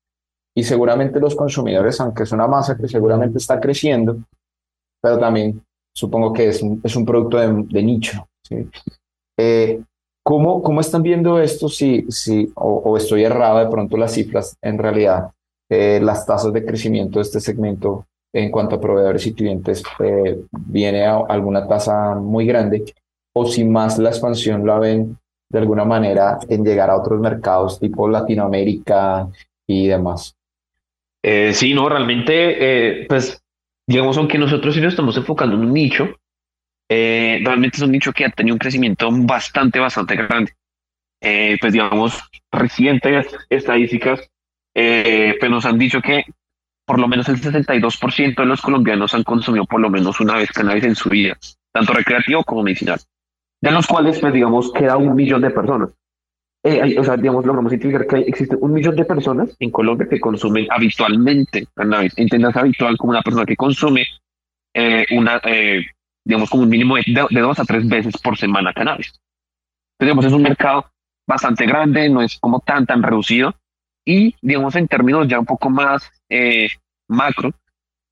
[0.54, 4.18] y seguramente los consumidores, aunque es una masa que seguramente está creciendo,
[5.00, 8.28] pero también supongo que es un, es un producto de, nicho.
[9.38, 9.82] Eh,
[10.24, 11.68] ¿Cómo, cómo están viendo esto?
[11.68, 15.32] Si, si, o, estoy errado de pronto las cifras, en realidad,
[15.68, 20.40] eh, las tasas de crecimiento de este segmento en cuanto a proveedores y clientes eh,
[20.52, 22.84] viene a alguna tasa muy grande,
[23.34, 25.18] o si más la expansión la ven
[25.50, 29.28] de alguna manera en llegar a otros mercados tipo Latinoamérica
[29.66, 30.34] y demás.
[31.22, 33.42] Eh, sí, no, realmente, pues,
[33.86, 36.08] digamos, aunque nosotros sí nos estamos enfocando en un nicho,
[36.94, 40.52] eh, realmente es un nicho que ha tenido un crecimiento bastante, bastante grande.
[41.22, 44.20] Eh, pues digamos, recientes estadísticas
[44.74, 46.24] eh, pues nos han dicho que
[46.84, 50.50] por lo menos el 62% de los colombianos han consumido por lo menos una vez
[50.50, 51.38] cannabis en su vida,
[51.72, 52.98] tanto recreativo como medicinal,
[53.60, 55.90] de los cuales, pues digamos, queda un millón de personas.
[56.62, 60.66] o sea, digamos, logramos identificar que existe un millón de personas en Colombia que consumen
[60.68, 62.12] habitualmente cannabis.
[62.18, 64.04] Entiendas habitual como una persona que consume
[65.12, 65.40] una,
[66.24, 69.08] digamos, como un mínimo de, de dos a tres veces por semana cannabis.
[69.08, 69.20] Entonces,
[70.00, 70.86] digamos, es un mercado
[71.26, 73.54] bastante grande, no es como tan, tan reducido.
[74.04, 76.68] Y, digamos, en términos ya un poco más eh,
[77.08, 77.52] macro,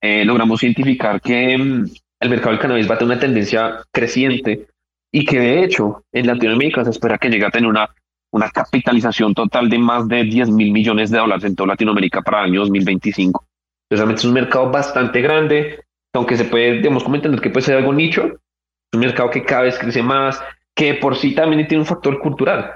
[0.01, 1.85] eh, logramos identificar que mm,
[2.21, 4.69] el mercado del cannabis va a tener una tendencia creciente
[5.13, 7.89] y que de hecho en Latinoamérica se espera que llegue a tener una,
[8.33, 12.41] una capitalización total de más de 10 mil millones de dólares en toda Latinoamérica para
[12.41, 13.45] el año 2025.
[13.45, 17.67] Entonces, realmente es un mercado bastante grande, aunque se puede, digamos, como entender que puede
[17.67, 20.43] ser algo nicho, es un mercado que cada vez crece más,
[20.75, 22.73] que por sí también tiene un factor cultural.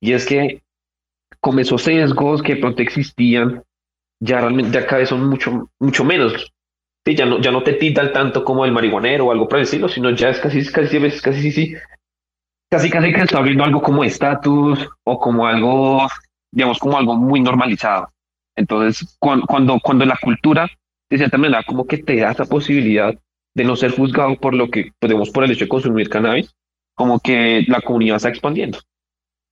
[0.00, 0.62] Y es que
[1.40, 3.62] como esos sesgos que pronto existían,
[4.20, 6.52] ya realmente ya cada vez son mucho, mucho menos.
[7.04, 9.66] Sí, ya no, ya no te titan tanto como el marihuanero o algo por el
[9.66, 11.74] sino ya es casi, casi, casi, casi,
[12.70, 16.06] casi, casi que está abriendo algo como estatus o como algo,
[16.52, 18.12] digamos, como algo muy normalizado.
[18.54, 20.68] Entonces, cuando, cuando, cuando la cultura,
[21.12, 23.14] de cierta manera, como que te da esa posibilidad
[23.54, 26.54] de no ser juzgado por lo que podemos, por el hecho de consumir cannabis,
[26.94, 28.78] como que la comunidad está expandiendo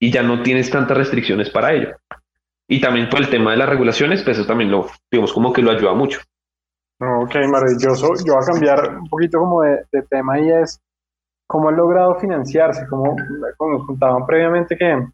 [0.00, 1.96] y ya no tienes tantas restricciones para ello.
[2.66, 5.60] Y también por el tema de las regulaciones, pues eso también lo, digamos, como que
[5.60, 6.20] lo ayuda mucho.
[6.98, 8.14] Ok, maravilloso.
[8.24, 10.80] Yo voy a cambiar un poquito como de, tema y es
[11.46, 15.08] cómo han logrado financiarse, como, nos contaban previamente que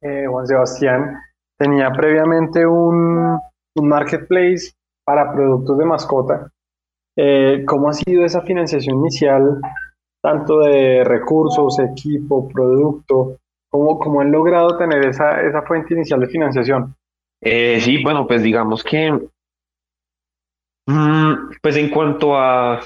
[0.00, 1.16] eh, Juan Sebastián
[1.56, 3.38] tenía previamente un,
[3.76, 4.72] un, marketplace
[5.10, 6.52] para productos de mascota.
[7.16, 9.60] Eh, ¿Cómo ha sido esa financiación inicial,
[10.22, 13.38] tanto de recursos, equipo, producto?
[13.68, 16.94] ¿Cómo, cómo han logrado tener esa, esa fuente inicial de financiación?
[17.40, 19.10] Eh, sí, bueno, pues digamos que,
[20.86, 22.80] mm, pues en cuanto a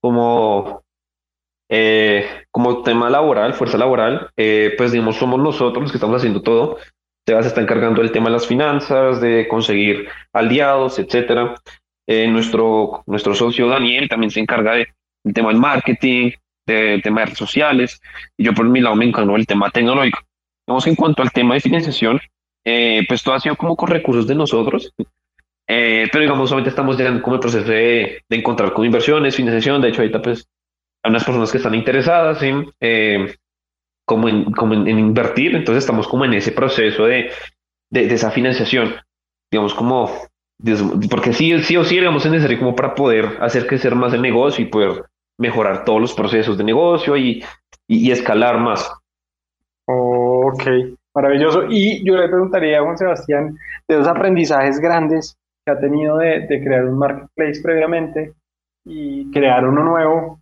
[0.00, 0.82] como,
[1.68, 6.78] eh, como tema laboral, fuerza laboral, pues digamos, somos nosotros los que estamos haciendo todo.
[7.26, 11.54] Sebas se está encargando del tema de las finanzas, de conseguir aliados, etcétera.
[12.06, 14.88] nuestro, nuestro socio Daniel también se encarga del
[15.32, 16.32] tema del marketing,
[16.66, 18.00] de temas de redes sociales,
[18.36, 20.20] y yo por mi lado me encargo del tema tecnológico.
[20.66, 22.20] Vamos en cuanto al tema de financiación,
[22.64, 24.92] eh, pues todo ha sido como con recursos de nosotros,
[25.68, 29.82] eh, pero digamos, solamente estamos llegando como el proceso de, de, encontrar con inversiones, financiación,
[29.82, 30.48] de hecho ahorita pues
[31.02, 33.34] hay unas personas que están interesadas en, eh,
[34.04, 37.30] como, en, como en, invertir, entonces estamos como en ese proceso de,
[37.90, 38.94] de, de esa financiación,
[39.50, 40.10] digamos como,
[41.10, 44.22] porque sí, sí o sí, digamos, es necesario como para poder hacer crecer más el
[44.22, 45.04] negocio y poder
[45.38, 47.42] mejorar todos los procesos de negocio y,
[47.88, 48.90] y, escalar más.
[49.86, 50.62] Ok,
[51.14, 51.64] maravilloso.
[51.68, 53.56] Y yo le preguntaría a Juan Sebastián,
[53.88, 58.34] de los aprendizajes grandes que ha tenido de, crear un marketplace previamente
[58.84, 60.40] y crear uno nuevo,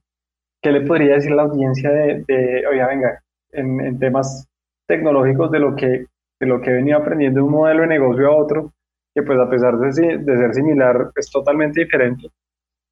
[0.61, 3.23] ¿qué le podría decir la audiencia de, de oiga, venga,
[3.53, 4.49] en, en, temas
[4.87, 6.07] tecnológicos de lo que
[6.41, 8.73] de lo que he venido aprendiendo de un modelo de negocio a otro,
[9.15, 12.29] que pues a pesar de, de ser similar, es totalmente diferente.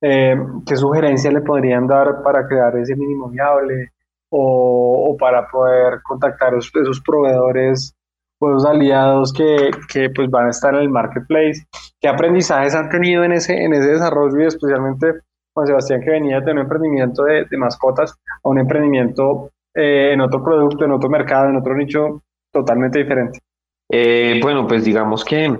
[0.02, 0.34] Eh,
[0.64, 3.90] ¿qué sugerencias le podrían dar para crear ese mínimo viable
[4.30, 7.94] o, para poder contactar esos, esos proveedores
[8.38, 11.66] o esos aliados que, que, pues van a estar en el marketplace?
[12.00, 15.14] ¿Qué aprendizajes han tenido en ese, en ese desarrollo y especialmente
[15.52, 20.42] Juan Sebastián que venía de un emprendimiento de, mascotas a un emprendimiento eh, en otro
[20.42, 23.40] producto, en otro mercado, en otro nicho totalmente diferente?
[23.88, 25.58] Eh, bueno, pues digamos que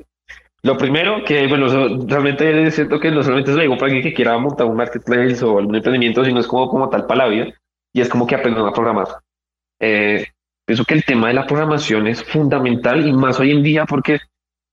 [0.62, 1.66] lo primero, que bueno,
[2.06, 4.76] realmente es cierto que no solamente es lo digo para alguien que quiera montar un
[4.76, 7.46] marketplace o algún emprendimiento, sino es como, como tal para la vida
[7.92, 9.08] y es como que aprender a programar.
[9.80, 10.26] Eh,
[10.66, 14.18] pienso que el tema de la programación es fundamental y más hoy en día porque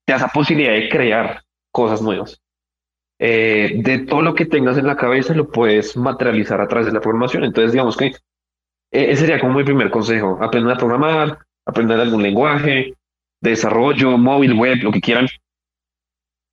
[0.05, 2.41] te da esa posibilidad de crear cosas nuevas.
[3.19, 6.93] Eh, de todo lo que tengas en la cabeza lo puedes materializar a través de
[6.93, 7.45] la programación.
[7.45, 8.11] Entonces, digamos que
[8.91, 10.39] ese sería como mi primer consejo.
[10.41, 12.93] Aprender a programar, aprender algún lenguaje,
[13.41, 15.27] desarrollo, móvil, web, lo que quieran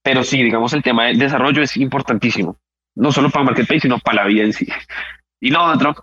[0.04, 2.58] pero sí, digamos, el tema de desarrollo es importantísimo,
[2.94, 4.68] no solo para Marketplace, sino para la vida en sí.
[5.40, 5.94] Y lo otro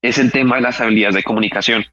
[0.00, 1.84] es el tema de las habilidades de comunicación.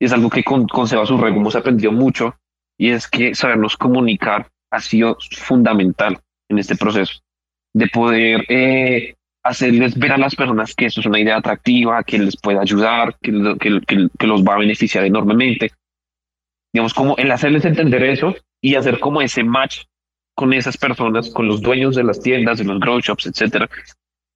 [0.00, 2.34] Es algo que con, con Sebas Urrego hemos aprendido mucho,
[2.78, 7.20] y es que sabernos comunicar ha sido fundamental en este proceso,
[7.74, 12.18] de poder eh, hacerles ver a las personas que eso es una idea atractiva, que
[12.18, 15.72] les puede ayudar, que, que, que, que los va a beneficiar enormemente.
[16.72, 19.84] Digamos, como el hacerles entender eso y hacer como ese match
[20.34, 23.68] con esas personas, con los dueños de las tiendas, de los grow shops, etcétera,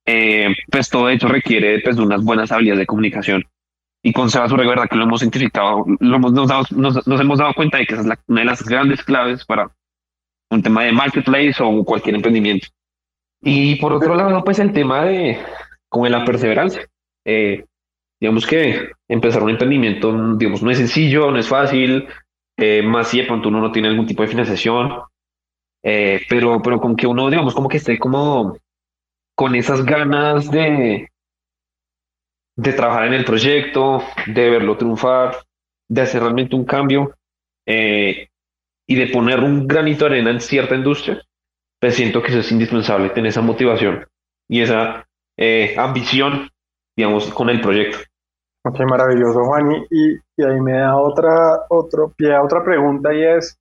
[0.07, 3.45] eh, pues todo esto requiere pues, de unas buenas habilidades de comunicación.
[4.03, 7.79] Y con Sebas verdad que lo hemos identificado, lo hemos, nos, nos, hemos dado cuenta
[7.79, 9.71] de que esa es una de las grandes claves para
[10.51, 12.69] un tema de marketplace o cualquier emprendimiento.
[13.45, 15.39] Y por otro lado, pues el tema de
[15.89, 16.89] como la perseverancia.
[17.25, 17.65] Eh,
[18.21, 22.09] digamos que empezar un emprendimiento, digamos, no es sencillo, no es fácil,
[22.57, 25.03] eh, más si de pronto uno no tiene algún tipo de financiación,
[25.83, 28.57] eh, pero, pero con que uno, digamos, como que esté como
[29.37, 31.11] con esas ganas de,
[32.57, 35.37] de trabajar en el proyecto, de verlo triunfar,
[35.89, 37.15] de hacer realmente un cambio
[37.67, 38.29] eh,
[38.87, 41.23] y de poner un granito de arena en cierta industria,
[41.85, 44.07] pues siento que eso es indispensable, tener esa motivación
[44.49, 45.07] y esa
[45.37, 46.49] eh, ambición,
[46.97, 47.99] digamos, con el proyecto.
[48.65, 49.71] Ok, maravilloso, Juan.
[49.91, 53.61] Y, y ahí me da otra, otro pie otra pregunta y es,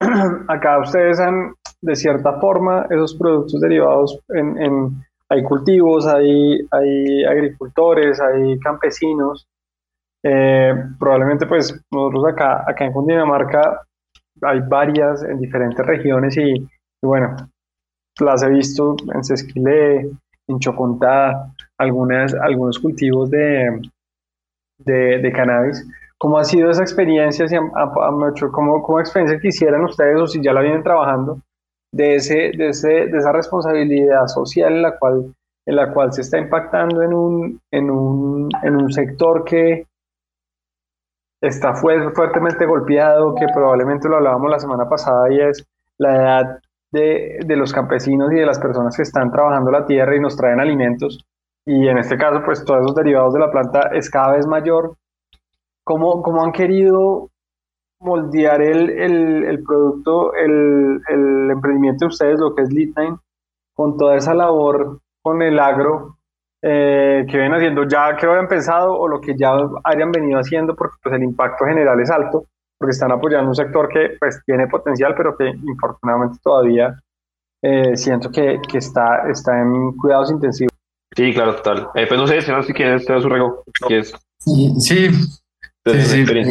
[0.48, 7.24] acá ustedes han, de cierta forma, esos productos derivados en, en hay cultivos, hay, hay
[7.26, 9.46] agricultores, hay campesinos.
[10.24, 13.82] Eh, probablemente pues nosotros acá, acá en Cundinamarca
[14.40, 16.66] hay varias en diferentes regiones y
[17.00, 17.36] bueno,
[18.20, 20.10] las he visto en Sesquilé,
[20.48, 23.80] en Chocontá, algunas, algunos cultivos de,
[24.78, 25.86] de, cannabis.
[26.18, 27.48] ¿Cómo ha sido esa experiencia?
[27.48, 27.70] Si han
[28.30, 31.40] hecho- ¿Cómo, cómo experiencia quisieran ustedes o si ya la vienen trabajando
[31.92, 35.34] de, ese, de, ese, de esa responsabilidad social en la cual,
[35.66, 39.86] en la cual se está impactando en un, en un, en un sector que
[41.40, 45.66] está fue, fuertemente golpeado, que probablemente lo hablábamos la semana pasada y es
[45.98, 46.60] la edad
[46.92, 50.36] de, de los campesinos y de las personas que están trabajando la tierra y nos
[50.36, 51.24] traen alimentos.
[51.64, 54.96] Y en este caso, pues todos esos derivados de la planta es cada vez mayor.
[55.84, 57.30] ¿Cómo, cómo han querido
[58.00, 63.16] moldear el, el, el producto, el, el emprendimiento de ustedes, lo que es Leadline,
[63.74, 66.16] con toda esa labor con el agro
[66.60, 69.52] eh, que ven haciendo ya que habían pensado o lo que ya
[69.84, 72.44] hayan venido haciendo, porque pues el impacto general es alto,
[72.82, 77.00] porque están apoyando un sector que pues tiene potencial, pero que infortunadamente todavía
[77.62, 80.72] eh, siento que, que está, está en cuidados intensivos.
[81.14, 81.88] Sí, claro, total.
[81.94, 83.62] Eh, pues no sé, Sebas, si quieres, te das un rego.
[83.86, 84.12] ¿Quieres?
[84.40, 85.10] Sí, sí,
[85.86, 86.24] sí, sí.
[86.28, 86.44] Eh,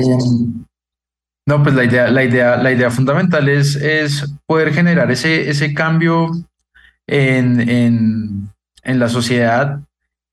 [1.46, 5.74] No, pues la idea, la idea, la idea fundamental es, es poder generar ese, ese
[5.74, 6.30] cambio
[7.08, 8.50] en, en,
[8.84, 9.82] en la sociedad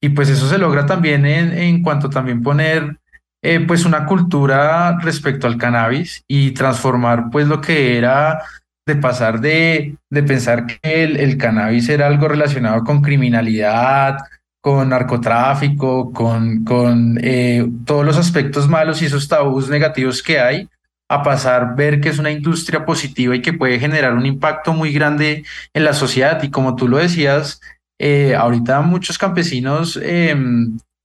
[0.01, 2.98] y pues eso se logra también en, en cuanto también poner
[3.41, 8.43] eh, pues una cultura respecto al cannabis y transformar pues lo que era
[8.85, 14.17] de pasar de, de pensar que el, cannabis era algo relacionado con criminalidad,
[14.61, 20.67] con narcotráfico, con, con eh, todos los aspectos malos y esos tabús negativos que hay,
[21.07, 24.91] a pasar ver que es una industria positiva y que puede generar un impacto muy
[24.91, 26.41] grande en la sociedad.
[26.43, 27.61] Y como tú lo decías,
[27.99, 30.35] eh, ahorita muchos campesinos eh,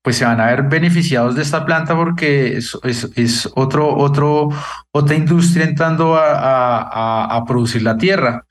[0.05, 4.51] pues se van a ver beneficiados de esta planta porque es, es, es otro, otro,
[4.93, 8.45] otra industria entrando a, a, a, producir la tierra.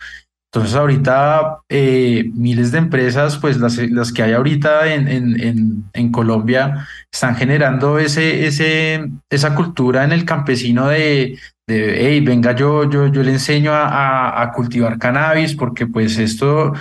[0.51, 5.83] Entonces ahorita eh, miles de empresas, pues las, las que hay ahorita en, en, en,
[5.93, 11.37] en Colombia, están generando ese, ese, esa cultura en el campesino de,
[11.67, 16.17] de hey, venga, yo, yo, yo le enseño a, a, a cultivar cannabis, porque pues
[16.17, 16.73] esto,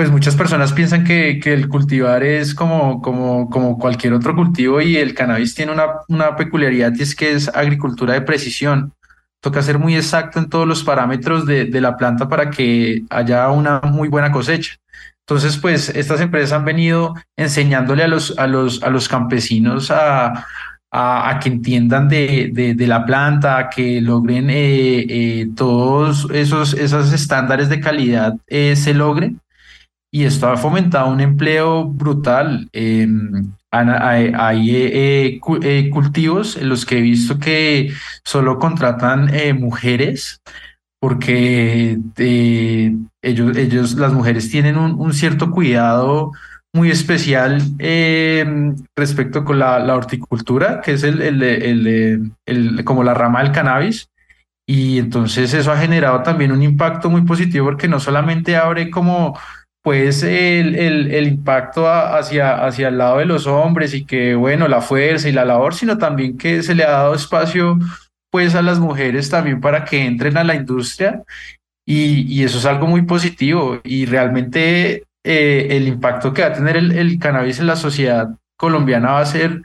[0.00, 4.80] pues muchas personas piensan que, que el cultivar es como, como, como cualquier otro cultivo
[4.80, 8.94] y el cannabis tiene una, una peculiaridad y es que es agricultura de precisión
[9.40, 13.50] toca ser muy exacto en todos los parámetros de, de, la planta para que haya
[13.50, 14.76] una muy buena cosecha.
[15.26, 20.46] Entonces, pues estas empresas han venido enseñándole a los, a los, a los campesinos a,
[20.90, 26.72] a, que entiendan de, de, de, la planta, a que logren eh, eh, todos esos,
[26.72, 29.38] esos estándares de calidad eh, se logren.
[30.12, 32.68] Y esto ha fomentado un empleo brutal.
[32.72, 33.06] Eh,
[33.70, 37.92] hay, hay eh, eh, cultivos en los que he visto que
[38.24, 40.40] solo contratan eh, mujeres
[41.00, 46.32] porque eh, ellos, ellos, las mujeres tienen un, un cierto cuidado
[46.74, 48.44] muy especial eh,
[48.94, 53.50] respecto con la, la, horticultura, que es el, el, el, el, como la rama del
[53.50, 54.08] cannabis.
[54.68, 59.36] Y entonces eso ha generado también un impacto muy positivo porque no solamente abre como
[59.82, 64.82] pues el, el, impacto hacia, hacia el lado de los hombres y que, bueno, la
[64.82, 67.78] fuerza y la labor, sino también que se le ha dado espacio
[68.30, 71.22] pues a las mujeres también para que entren a la industria
[71.86, 76.52] y, y eso es algo muy positivo y realmente eh, el impacto que va a
[76.52, 79.62] tener el, el, cannabis en la sociedad colombiana va a ser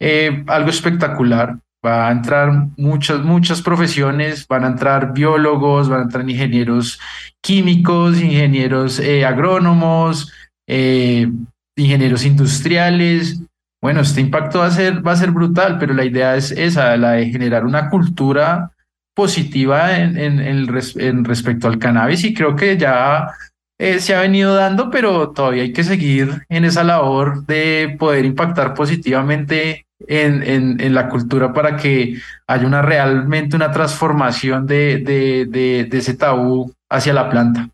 [0.00, 1.58] eh, algo espectacular.
[1.84, 7.00] Va a entrar muchas, muchas profesiones, van a entrar biólogos, van a entrar ingenieros
[7.40, 10.32] químicos, ingenieros eh, agrónomos,
[10.68, 11.28] eh,
[11.76, 13.40] ingenieros industriales.
[13.82, 16.96] Bueno, este impacto va a, ser, va a ser brutal, pero la idea es esa,
[16.96, 18.70] la de generar una cultura
[19.14, 23.32] positiva en, en, en, res, en respecto al cannabis y creo que ya
[23.78, 28.24] eh, se ha venido dando, pero todavía hay que seguir en esa labor de poder
[28.24, 34.98] impactar positivamente en, en, en, la cultura para que haya una realmente una transformación de,
[34.98, 37.68] de, de, de ese tabú hacia la planta.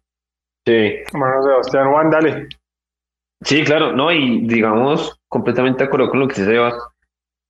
[0.67, 0.97] Sí.
[1.13, 2.49] Bueno, Sebastián Juan, dale.
[3.43, 6.75] Sí, claro, no, y digamos, completamente de acuerdo con lo que se Sebas.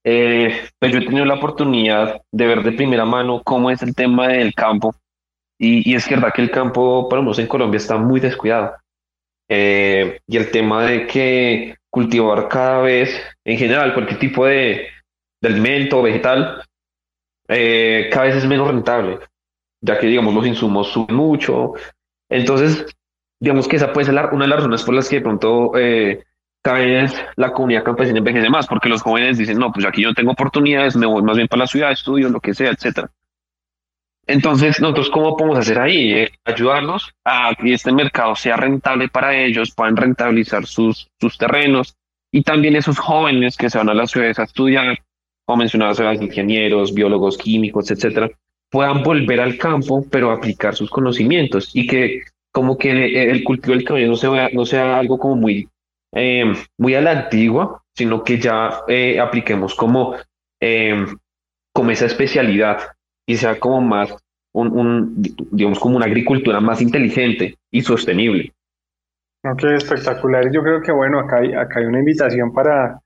[0.05, 3.95] Eh, pues yo he tenido la oportunidad de ver de primera mano cómo es el
[3.95, 4.95] tema del campo.
[5.59, 8.75] Y, y es verdad que el campo, lo menos en Colombia, está muy descuidado.
[9.51, 14.89] Eh, y el tema de que cultivar cada vez, en general, cualquier tipo de,
[15.41, 16.63] de alimento vegetal,
[17.49, 19.19] eh, cada vez es menos rentable,
[19.81, 21.73] ya que, digamos, los insumos suben mucho.
[22.29, 22.87] Entonces,
[23.41, 26.25] digamos que esa puede ser una de las razones por las que de pronto eh,
[26.63, 30.13] cada vez la comunidad campesina envejece más, porque los jóvenes dicen, no, pues aquí yo
[30.13, 33.11] tengo oportunidades, me voy más bien para la ciudad, estudio, lo que sea, etcétera.
[34.29, 36.13] Entonces, nosotros, ¿cómo podemos hacer ahí?
[36.13, 41.97] Eh, ayudarlos a que este mercado sea rentable para ellos, puedan rentabilizar sus, sus terrenos
[42.31, 44.99] y también esos jóvenes que se van a las ciudades a estudiar,
[45.47, 48.31] como mencionabas, ingenieros, biólogos, químicos, etcétera,
[48.69, 52.21] puedan volver al campo, pero aplicar sus conocimientos y que
[52.53, 52.91] como que
[53.31, 55.71] el cultivo del cabello no sea, no sea algo como muy,
[56.13, 60.17] eh, muy a la antigua, sino que ya eh, apliquemos como,
[60.61, 61.07] eh,
[61.73, 62.81] como esa especialidad
[63.29, 64.17] y sea como más
[64.55, 65.23] un,
[65.53, 68.53] digamos, como una agricultura más inteligente y sostenible.
[69.45, 70.51] Ok, espectacular.
[70.51, 72.99] Yo creo que, bueno, acá hay, acá hay una invitación para,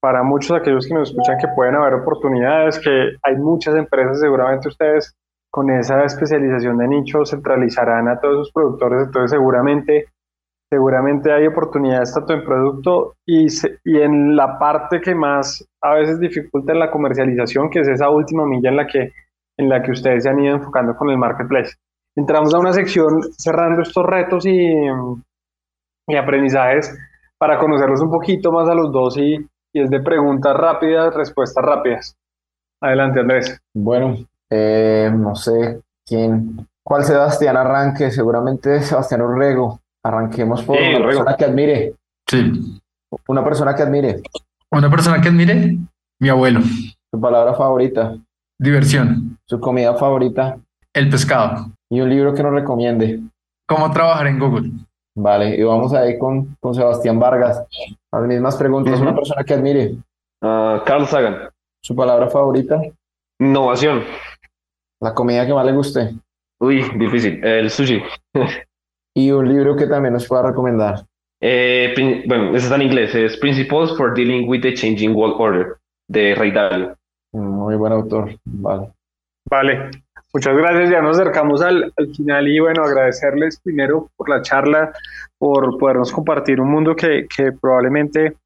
[0.00, 4.68] para muchos aquellos que nos escuchan que pueden haber oportunidades, que hay muchas empresas, seguramente
[4.68, 5.16] ustedes
[5.50, 10.06] con esa especialización de nicho centralizarán a todos sus productores, entonces seguramente,
[10.68, 13.46] seguramente hay oportunidades tanto en producto y,
[13.84, 18.44] y en la parte que más a veces dificulta la comercialización, que es esa última
[18.46, 19.12] milla en la que
[19.56, 21.74] en la que ustedes se han ido enfocando con el marketplace.
[22.16, 24.72] Entramos a una sección cerrando estos retos y,
[26.06, 26.96] y aprendizajes
[27.38, 29.34] para conocerlos un poquito más a los dos y,
[29.72, 32.16] y es de preguntas rápidas, respuestas rápidas.
[32.80, 33.60] Adelante, Andrés.
[33.74, 34.14] Bueno,
[34.50, 39.80] eh, no sé quién, cuál Sebastián arranque, seguramente Sebastián Urrego.
[40.04, 41.94] Arranquemos por una persona que admire.
[42.28, 42.52] Sí.
[43.28, 44.22] Una persona que admire.
[44.70, 45.78] Una persona que admire,
[46.20, 46.60] mi abuelo.
[46.60, 48.14] Su palabra favorita.
[48.58, 49.38] Diversión.
[49.46, 50.58] Su comida favorita.
[50.92, 51.72] El pescado.
[51.90, 53.20] Y un libro que nos recomiende.
[53.66, 54.70] ¿Cómo trabajar en Google?
[55.16, 57.64] Vale, y vamos ahí con, con Sebastián Vargas.
[58.12, 59.00] Las mismas preguntas.
[59.00, 59.96] Una persona que admire.
[60.40, 61.50] Uh, Carl Sagan.
[61.82, 62.80] Su palabra favorita.
[63.40, 64.02] Innovación.
[65.00, 66.14] La comida que más le guste.
[66.60, 67.44] Uy, difícil.
[67.44, 68.02] El sushi.
[69.16, 71.04] y un libro que también nos pueda recomendar.
[71.40, 73.14] Eh, bueno, ese está en inglés.
[73.14, 75.76] Es Principles for Dealing with the Changing World Order
[76.08, 76.96] de Ray Dalio.
[77.34, 78.30] Muy buen autor.
[78.44, 78.92] Vale.
[79.50, 79.90] Vale.
[80.32, 80.90] Muchas gracias.
[80.90, 84.92] Ya nos acercamos al, al, final y bueno, agradecerles primero por la charla,
[85.38, 88.36] por podernos compartir un mundo que, que probablemente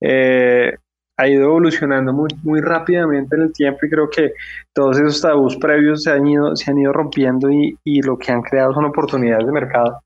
[0.00, 0.74] eh,
[1.16, 4.32] ha ido evolucionando muy, muy rápidamente en el tiempo y creo que
[4.74, 8.32] todos esos tabús previos se han ido, se han ido rompiendo y, y lo que
[8.32, 10.00] han creado son oportunidades de mercado.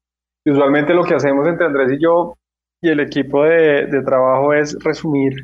[0.44, 2.34] Y usualmente lo que hacemos entre Andrés y yo
[2.82, 5.34] y el equipo de, de trabajo es resumir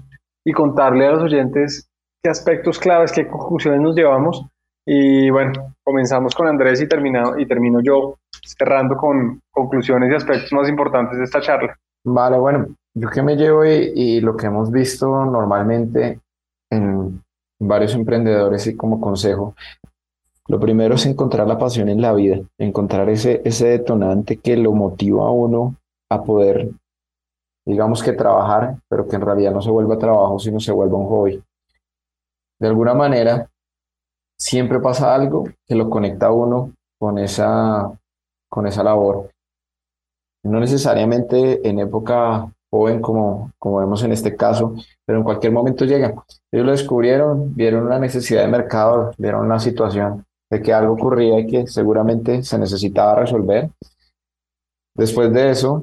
[0.45, 1.89] y contarle a los oyentes
[2.23, 4.47] qué aspectos claves, qué conclusiones nos llevamos.
[4.87, 10.53] Y bueno, comenzamos con Andrés y, terminado, y termino yo cerrando con conclusiones y aspectos
[10.53, 11.77] más importantes de esta charla.
[12.05, 16.20] Vale, bueno, yo que me llevo y, y lo que hemos visto normalmente
[16.70, 17.23] en
[17.61, 19.55] varios emprendedores y como consejo,
[20.49, 24.73] lo primero es encontrar la pasión en la vida, encontrar ese, ese detonante que lo
[24.73, 25.77] motiva a uno
[26.11, 26.70] a poder,
[27.64, 31.07] digamos que trabajar, pero que en realidad no se vuelva trabajo, sino se vuelva un
[31.07, 31.43] hobby.
[32.63, 33.51] De alguna manera,
[34.39, 37.91] siempre pasa algo que lo conecta a uno con esa,
[38.49, 39.31] con esa labor.
[40.45, 45.85] No necesariamente en época joven como, como vemos en este caso, pero en cualquier momento
[45.85, 46.15] llega.
[46.53, 51.41] Ellos lo descubrieron, vieron una necesidad de mercado, vieron una situación de que algo ocurría
[51.41, 53.71] y que seguramente se necesitaba resolver.
[54.97, 55.83] Después de eso,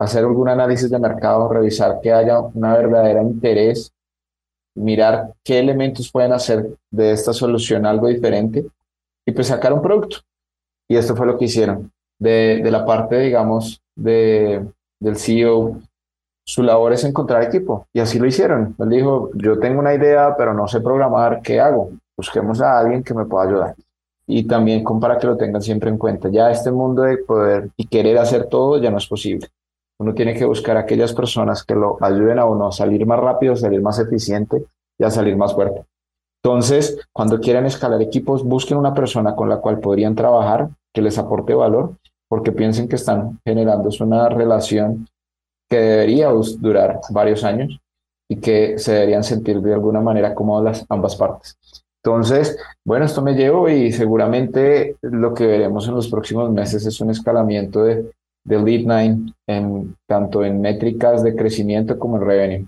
[0.00, 3.92] hacer algún análisis de mercado, revisar que haya una verdadera interés,
[4.78, 8.66] mirar qué elementos pueden hacer de esta solución algo diferente
[9.26, 10.18] y pues sacar un producto.
[10.88, 11.92] Y esto fue lo que hicieron.
[12.18, 14.66] De, la parte, digamos, de,
[14.98, 15.80] del CEO,
[16.44, 18.74] su labor es encontrar equipo y así lo hicieron.
[18.78, 21.90] Él dijo, yo tengo una idea, pero no sé programar, ¿qué hago?
[22.16, 23.74] Busquemos a alguien que me pueda ayudar.
[24.26, 27.86] Y también para que lo tengan siempre en cuenta, ya este mundo de poder y
[27.86, 29.48] querer hacer todo ya no es posible.
[30.00, 33.18] Uno tiene que buscar a aquellas personas que lo ayuden a uno a salir más
[33.18, 34.64] rápido, salir más eficiente
[34.98, 35.84] y a salir más fuerte.
[36.42, 41.18] Entonces, cuando quieran escalar equipos, busquen una persona con la cual podrían trabajar, que les
[41.18, 41.96] aporte valor,
[42.28, 45.08] porque piensen que están generando una relación
[45.68, 47.80] que debería durar varios años
[48.30, 51.56] y que se deberían sentir de alguna manera cómodas ambas partes.
[52.04, 57.00] Entonces, bueno, esto me llevo y seguramente lo que veremos en los próximos meses es
[57.00, 58.12] un escalamiento de,
[58.44, 62.66] de Lead9 en, tanto en métricas de crecimiento como en revenue.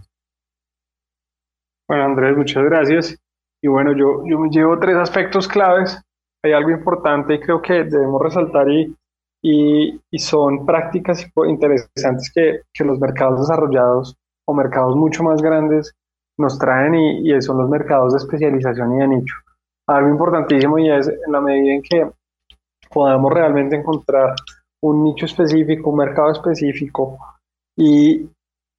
[1.88, 3.18] Bueno, Andrés, muchas gracias.
[3.62, 6.00] Y bueno, yo, yo me llevo tres aspectos claves.
[6.44, 8.94] Hay algo importante y creo que debemos resaltar y,
[9.42, 14.16] y, y son prácticas interesantes que, que, los mercados desarrollados
[14.46, 15.94] o mercados mucho más grandes
[16.38, 19.34] nos traen y, y son los mercados de especialización y de nicho.
[19.86, 22.10] Algo importantísimo y es en la medida en que
[22.90, 24.34] podamos realmente encontrar
[24.82, 27.18] un nicho específico, un mercado específico
[27.76, 28.28] y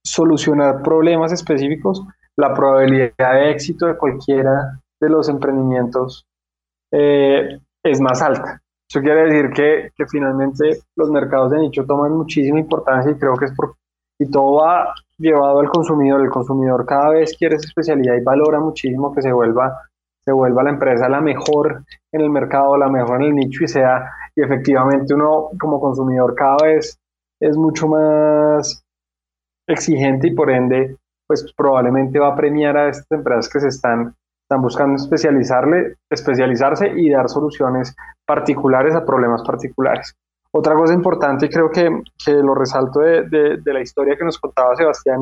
[0.04, 2.04] solucionar problemas específicos,
[2.38, 6.26] la probabilidad de éxito de cualquiera de los emprendimientos
[6.92, 8.62] eh, es más alta.
[8.90, 13.36] Eso quiere decir que, que, finalmente los mercados de nicho toman muchísima importancia y creo
[13.36, 13.76] que es por
[14.20, 16.22] y todo va llevado al consumidor.
[16.22, 19.82] El consumidor cada vez quiere esa especialidad y valora muchísimo que se vuelva
[20.24, 23.68] se vuelva la empresa la mejor en el mercado, la mejor en el nicho y
[23.68, 26.98] sea, y efectivamente uno como consumidor cada vez
[27.40, 28.84] es mucho más
[29.68, 30.98] exigente y por ende,
[31.28, 36.92] pues probablemente va a premiar a estas empresas que se están, están buscando especializarle, especializarse
[36.96, 37.96] y dar soluciones
[38.26, 40.14] particulares a problemas particulares.
[40.54, 41.90] Otra cosa importante, y creo que,
[42.24, 45.22] que lo resalto de, de, la historia que nos contaba Sebastián,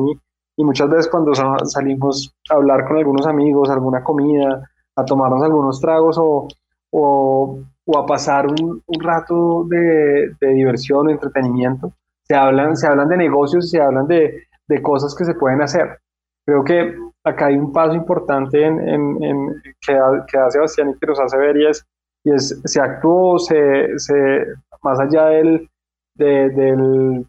[0.56, 1.32] y muchas veces cuando
[1.64, 4.68] salimos a hablar con algunos amigos, alguna comida,
[5.00, 6.48] a tomarnos algunos tragos o,
[6.90, 11.92] o, o a pasar un, un rato de, de, diversión o entretenimiento.
[12.24, 15.98] Se hablan, se hablan de negocios, se hablan de, de, cosas que se pueden hacer.
[16.46, 19.98] Creo que acá hay un paso importante en, en, en que,
[20.30, 21.84] que, da Sebastián y que nos hace ver y es,
[22.24, 24.46] y es se actuó, se, se,
[24.82, 25.68] más allá del,
[26.14, 27.26] de, del,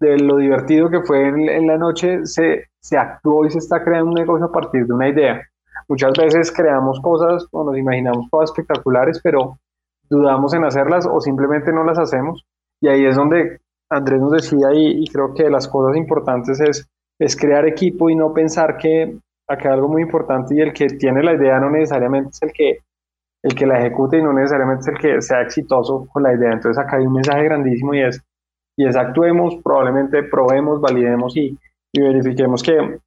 [0.00, 3.84] de lo divertido que fue en, en la noche, se, se actuó y se está
[3.84, 5.49] creando un negocio a partir de una idea.
[5.90, 9.58] Muchas veces creamos cosas o nos imaginamos cosas espectaculares, pero
[10.08, 12.46] dudamos en hacerlas o simplemente no las hacemos.
[12.80, 13.58] Y ahí es donde
[13.90, 16.88] Andrés nos decía, y, creo que las cosas importantes es,
[17.18, 19.18] es crear equipo y no pensar que
[19.48, 22.78] acá algo muy importante y el que tiene la idea no necesariamente es el que,
[23.42, 26.52] el que la ejecute y no necesariamente es el que sea exitoso con la idea.
[26.52, 28.22] Entonces acá hay un mensaje grandísimo y es,
[28.76, 31.58] y es actuemos, probablemente probemos, validemos y,
[31.92, 33.00] y verifiquemos que,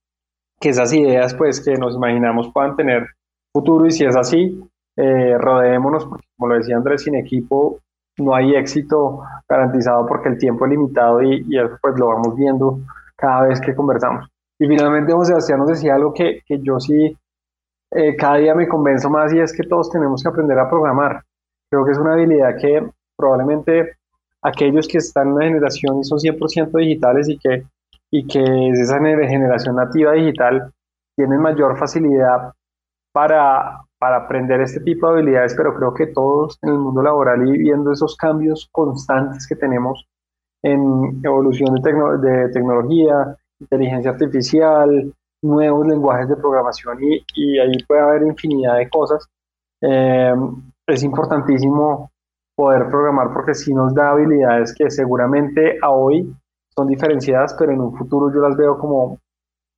[0.64, 3.06] que esas ideas pues que nos imaginamos puedan tener
[3.52, 4.64] futuro y si es así,
[4.96, 7.82] eh, rodeémonos, porque como lo decía Andrés, sin equipo
[8.18, 12.34] no hay éxito garantizado porque el tiempo es limitado y, y eso pues lo vamos
[12.38, 12.80] viendo
[13.18, 14.30] cada vez que conversamos.
[14.58, 17.14] Y finalmente José Sebastián nos decía algo que, que yo sí
[17.92, 21.24] eh, cada día me convenzo más y es que todos tenemos que aprender a programar.
[21.70, 23.98] Creo que es una habilidad que probablemente
[24.42, 27.66] aquellos que están en una generación y son 100% digitales y que
[28.16, 30.72] y que es esa generación nativa digital,
[31.18, 32.54] tienen mayor facilidad
[33.12, 37.48] para, para aprender este tipo de habilidades, pero creo que todos en el mundo laboral
[37.48, 40.06] y viendo esos cambios constantes que tenemos
[40.62, 45.12] en evolución de, de tecnología, inteligencia artificial,
[45.42, 49.28] nuevos lenguajes de programación y, y ahí puede haber infinidad de cosas.
[49.82, 50.36] Eh,
[50.86, 52.12] es importantísimo
[52.56, 56.32] poder programar porque si nos da habilidades que seguramente a hoy
[56.76, 59.20] son diferenciadas, pero en un futuro yo las veo como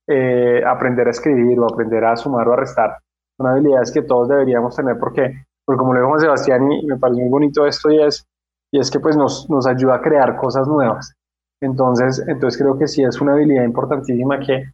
[0.08, 2.98] eh, aprender a escribir o aprender a sumar o a restar.
[3.38, 7.22] Son habilidades que todos deberíamos tener porque, porque como lo dijo Sebastián, y me parece
[7.22, 8.26] muy bonito esto y es,
[8.72, 11.14] y es que pues nos, nos ayuda a crear cosas nuevas.
[11.62, 14.72] Entonces, entonces creo que sí es una habilidad importantísima que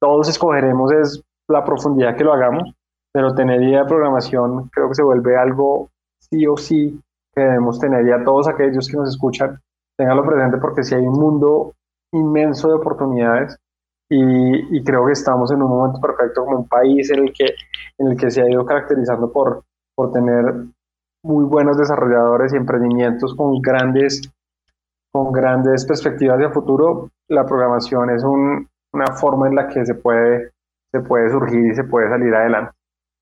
[0.00, 2.72] todos escogeremos es la profundidad que lo hagamos,
[3.12, 7.00] pero tener idea de programación creo que se vuelve algo sí o sí
[7.34, 9.60] que debemos tener y a todos aquellos que nos escuchan
[10.02, 11.74] téngalo presente porque si hay un mundo
[12.12, 13.56] inmenso de oportunidades
[14.10, 17.46] y, y, creo que estamos en un momento perfecto como un país en el que,
[17.98, 19.62] en el que se ha ido caracterizando por,
[19.94, 20.44] por tener
[21.24, 24.20] muy buenos desarrolladores y emprendimientos con grandes,
[25.10, 27.08] con grandes perspectivas de futuro.
[27.28, 30.50] La programación es un, una forma en la que se puede,
[30.92, 32.72] se puede surgir y se puede salir adelante.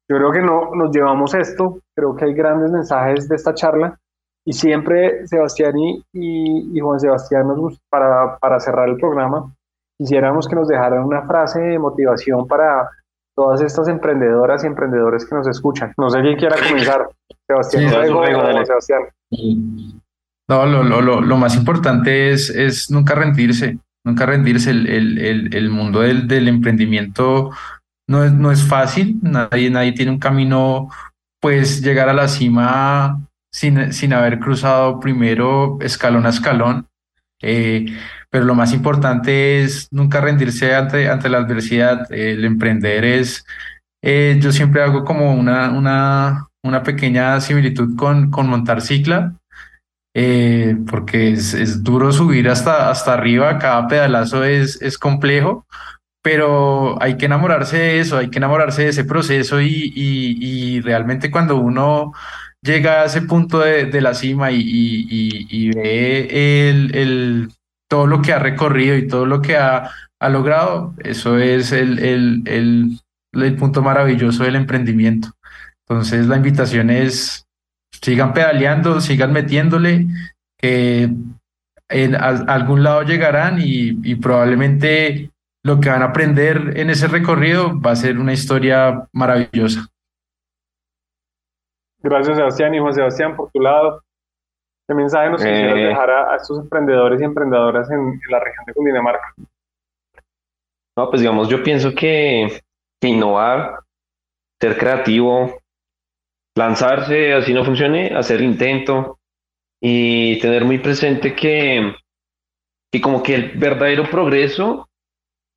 [0.08, 3.96] Yo creo que no nos llevamos esto, creo que hay grandes mensajes de esta charla
[4.44, 9.52] y siempre Sebastián y, y, Juan Sebastián, nos, para, para cerrar el programa,
[9.98, 12.88] quisiéramos que nos dejaran una frase de motivación para
[13.36, 15.92] todas estas emprendedoras y emprendedores que nos escuchan.
[15.96, 17.08] No sé quién quiera comenzar.
[17.46, 19.02] Sebastián, sí, luego, luego, Sebastián.
[20.48, 24.70] No, lo, lo, lo, más importante es, es nunca rendirse, nunca rendirse.
[24.70, 24.88] El,
[25.18, 27.50] el, el, mundo del, del emprendimiento
[28.08, 30.88] no es, no es fácil, nadie, nadie tiene un camino,
[31.40, 33.20] pues llegar a la cima
[33.52, 36.86] sin, sin haber cruzado primero escalón a escalón.
[37.42, 37.86] Eh,
[38.30, 42.10] pero lo más importante es nunca rendirse ante, ante la adversidad.
[42.12, 43.44] El emprender es,
[44.02, 49.34] eh, yo siempre hago como una, una, una pequeña similitud con, con montar cicla,
[50.14, 55.66] eh, porque es, es, duro subir hasta, hasta arriba, cada pedalazo es, es complejo,
[56.22, 61.30] pero hay que enamorarse de eso, hay que enamorarse de ese proceso y, y, realmente
[61.30, 62.12] cuando uno
[62.62, 67.48] llega a ese punto de, de la cima y, y ve el, el,
[67.88, 69.90] todo lo que ha recorrido y todo lo que ha,
[70.20, 73.00] ha logrado, eso es el, el, el,
[73.32, 75.30] el punto maravilloso del emprendimiento.
[75.88, 77.46] Entonces la invitación es
[78.02, 80.06] sigan pedaleando, sigan metiéndole,
[80.58, 81.10] que
[81.88, 85.30] en algún lado llegarán y, y, probablemente
[85.64, 89.88] lo que van a aprender en ese recorrido va a ser una historia maravillosa.
[92.02, 94.02] Gracias Sebastián y Juan Sebastián por tu lado.
[94.88, 98.74] ¿Qué mensaje nos quisieras eh, dejar a, estos emprendedores y emprendedoras en, la región de
[98.74, 99.34] Cundinamarca?
[100.96, 102.60] No, pues digamos, yo pienso que,
[103.00, 103.80] que innovar,
[104.60, 105.60] ser creativo,
[106.56, 109.20] lanzarse, así no funcione, hacer el intento
[109.80, 111.94] y tener muy presente que,
[112.90, 114.88] que como que el verdadero progreso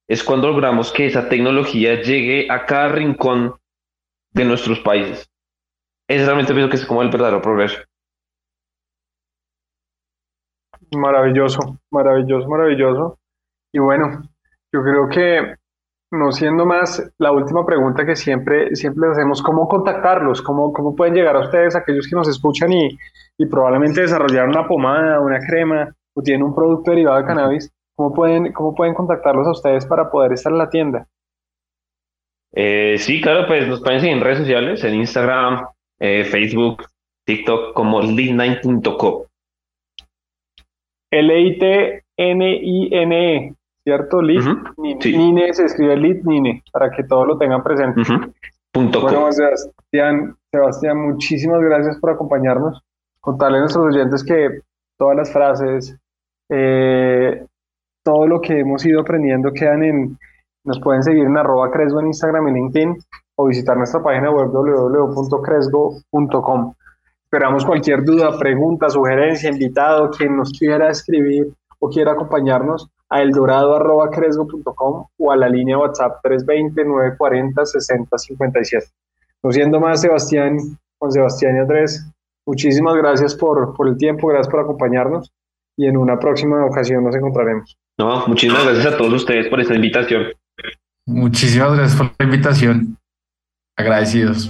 [0.07, 3.55] es cuando logramos que esa tecnología llegue a cada rincón
[4.31, 5.32] de nuestros países.
[6.07, 7.81] Ese realmente pienso que es como el verdadero progreso.
[10.95, 13.19] Maravilloso, maravilloso, maravilloso.
[13.73, 14.21] Y bueno,
[14.71, 15.55] yo creo que
[16.13, 20.41] no siendo más, la última pregunta que siempre, siempre les hacemos, ¿cómo contactarlos?
[20.41, 22.89] ¿Cómo, ¿Cómo pueden llegar a ustedes, aquellos que nos escuchan y,
[23.37, 27.71] y probablemente desarrollar una pomada, una crema o tienen un producto derivado de cannabis?
[27.95, 31.07] ¿Cómo pueden, cómo pueden contactarlos a ustedes para poder estar en la tienda?
[32.55, 35.65] Eh, sí, claro, pues nos pueden seguir en redes sociales, en Instagram,
[36.03, 36.83] eh, Facebook,
[37.25, 39.27] TikTok, como lead9.co.
[41.11, 42.03] L-I-T-N-I-N-E.
[43.85, 44.21] ¿cierto?
[44.21, 44.43] Lit,
[44.77, 48.01] Nine, se escribe Lit Nine, para que todos lo tengan presente.
[48.73, 52.81] bueno, Sebastián, Sebastián, muchísimas gracias por acompañarnos.
[53.21, 54.59] Contarle a nuestros oyentes que
[54.97, 55.97] todas las frases,
[56.49, 57.45] eh,
[58.03, 60.17] todo lo que hemos ido aprendiendo quedan en,
[60.65, 62.97] nos pueden seguir en arroba cresgo en Instagram y LinkedIn
[63.35, 66.73] o visitar nuestra página web www.cresgo.com.
[67.25, 75.07] Esperamos cualquier duda, pregunta, sugerencia, invitado, quien nos quiera escribir o quiera acompañarnos a eldorado.cresgo.com
[75.17, 78.83] o a la línea WhatsApp 320-940-6057.
[79.43, 80.57] No siendo más, Sebastián,
[80.99, 82.03] Juan Sebastián y Andrés,
[82.45, 85.31] muchísimas gracias por, por el tiempo, gracias por acompañarnos
[85.75, 87.75] y en una próxima ocasión nos encontraremos.
[87.97, 90.27] No, muchísimas gracias a todos ustedes por esta invitación.
[91.05, 92.97] Muchísimas gracias por la invitación.
[93.75, 94.49] Agradecidos.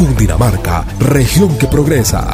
[0.00, 2.32] Cundinamarca, región que progresa.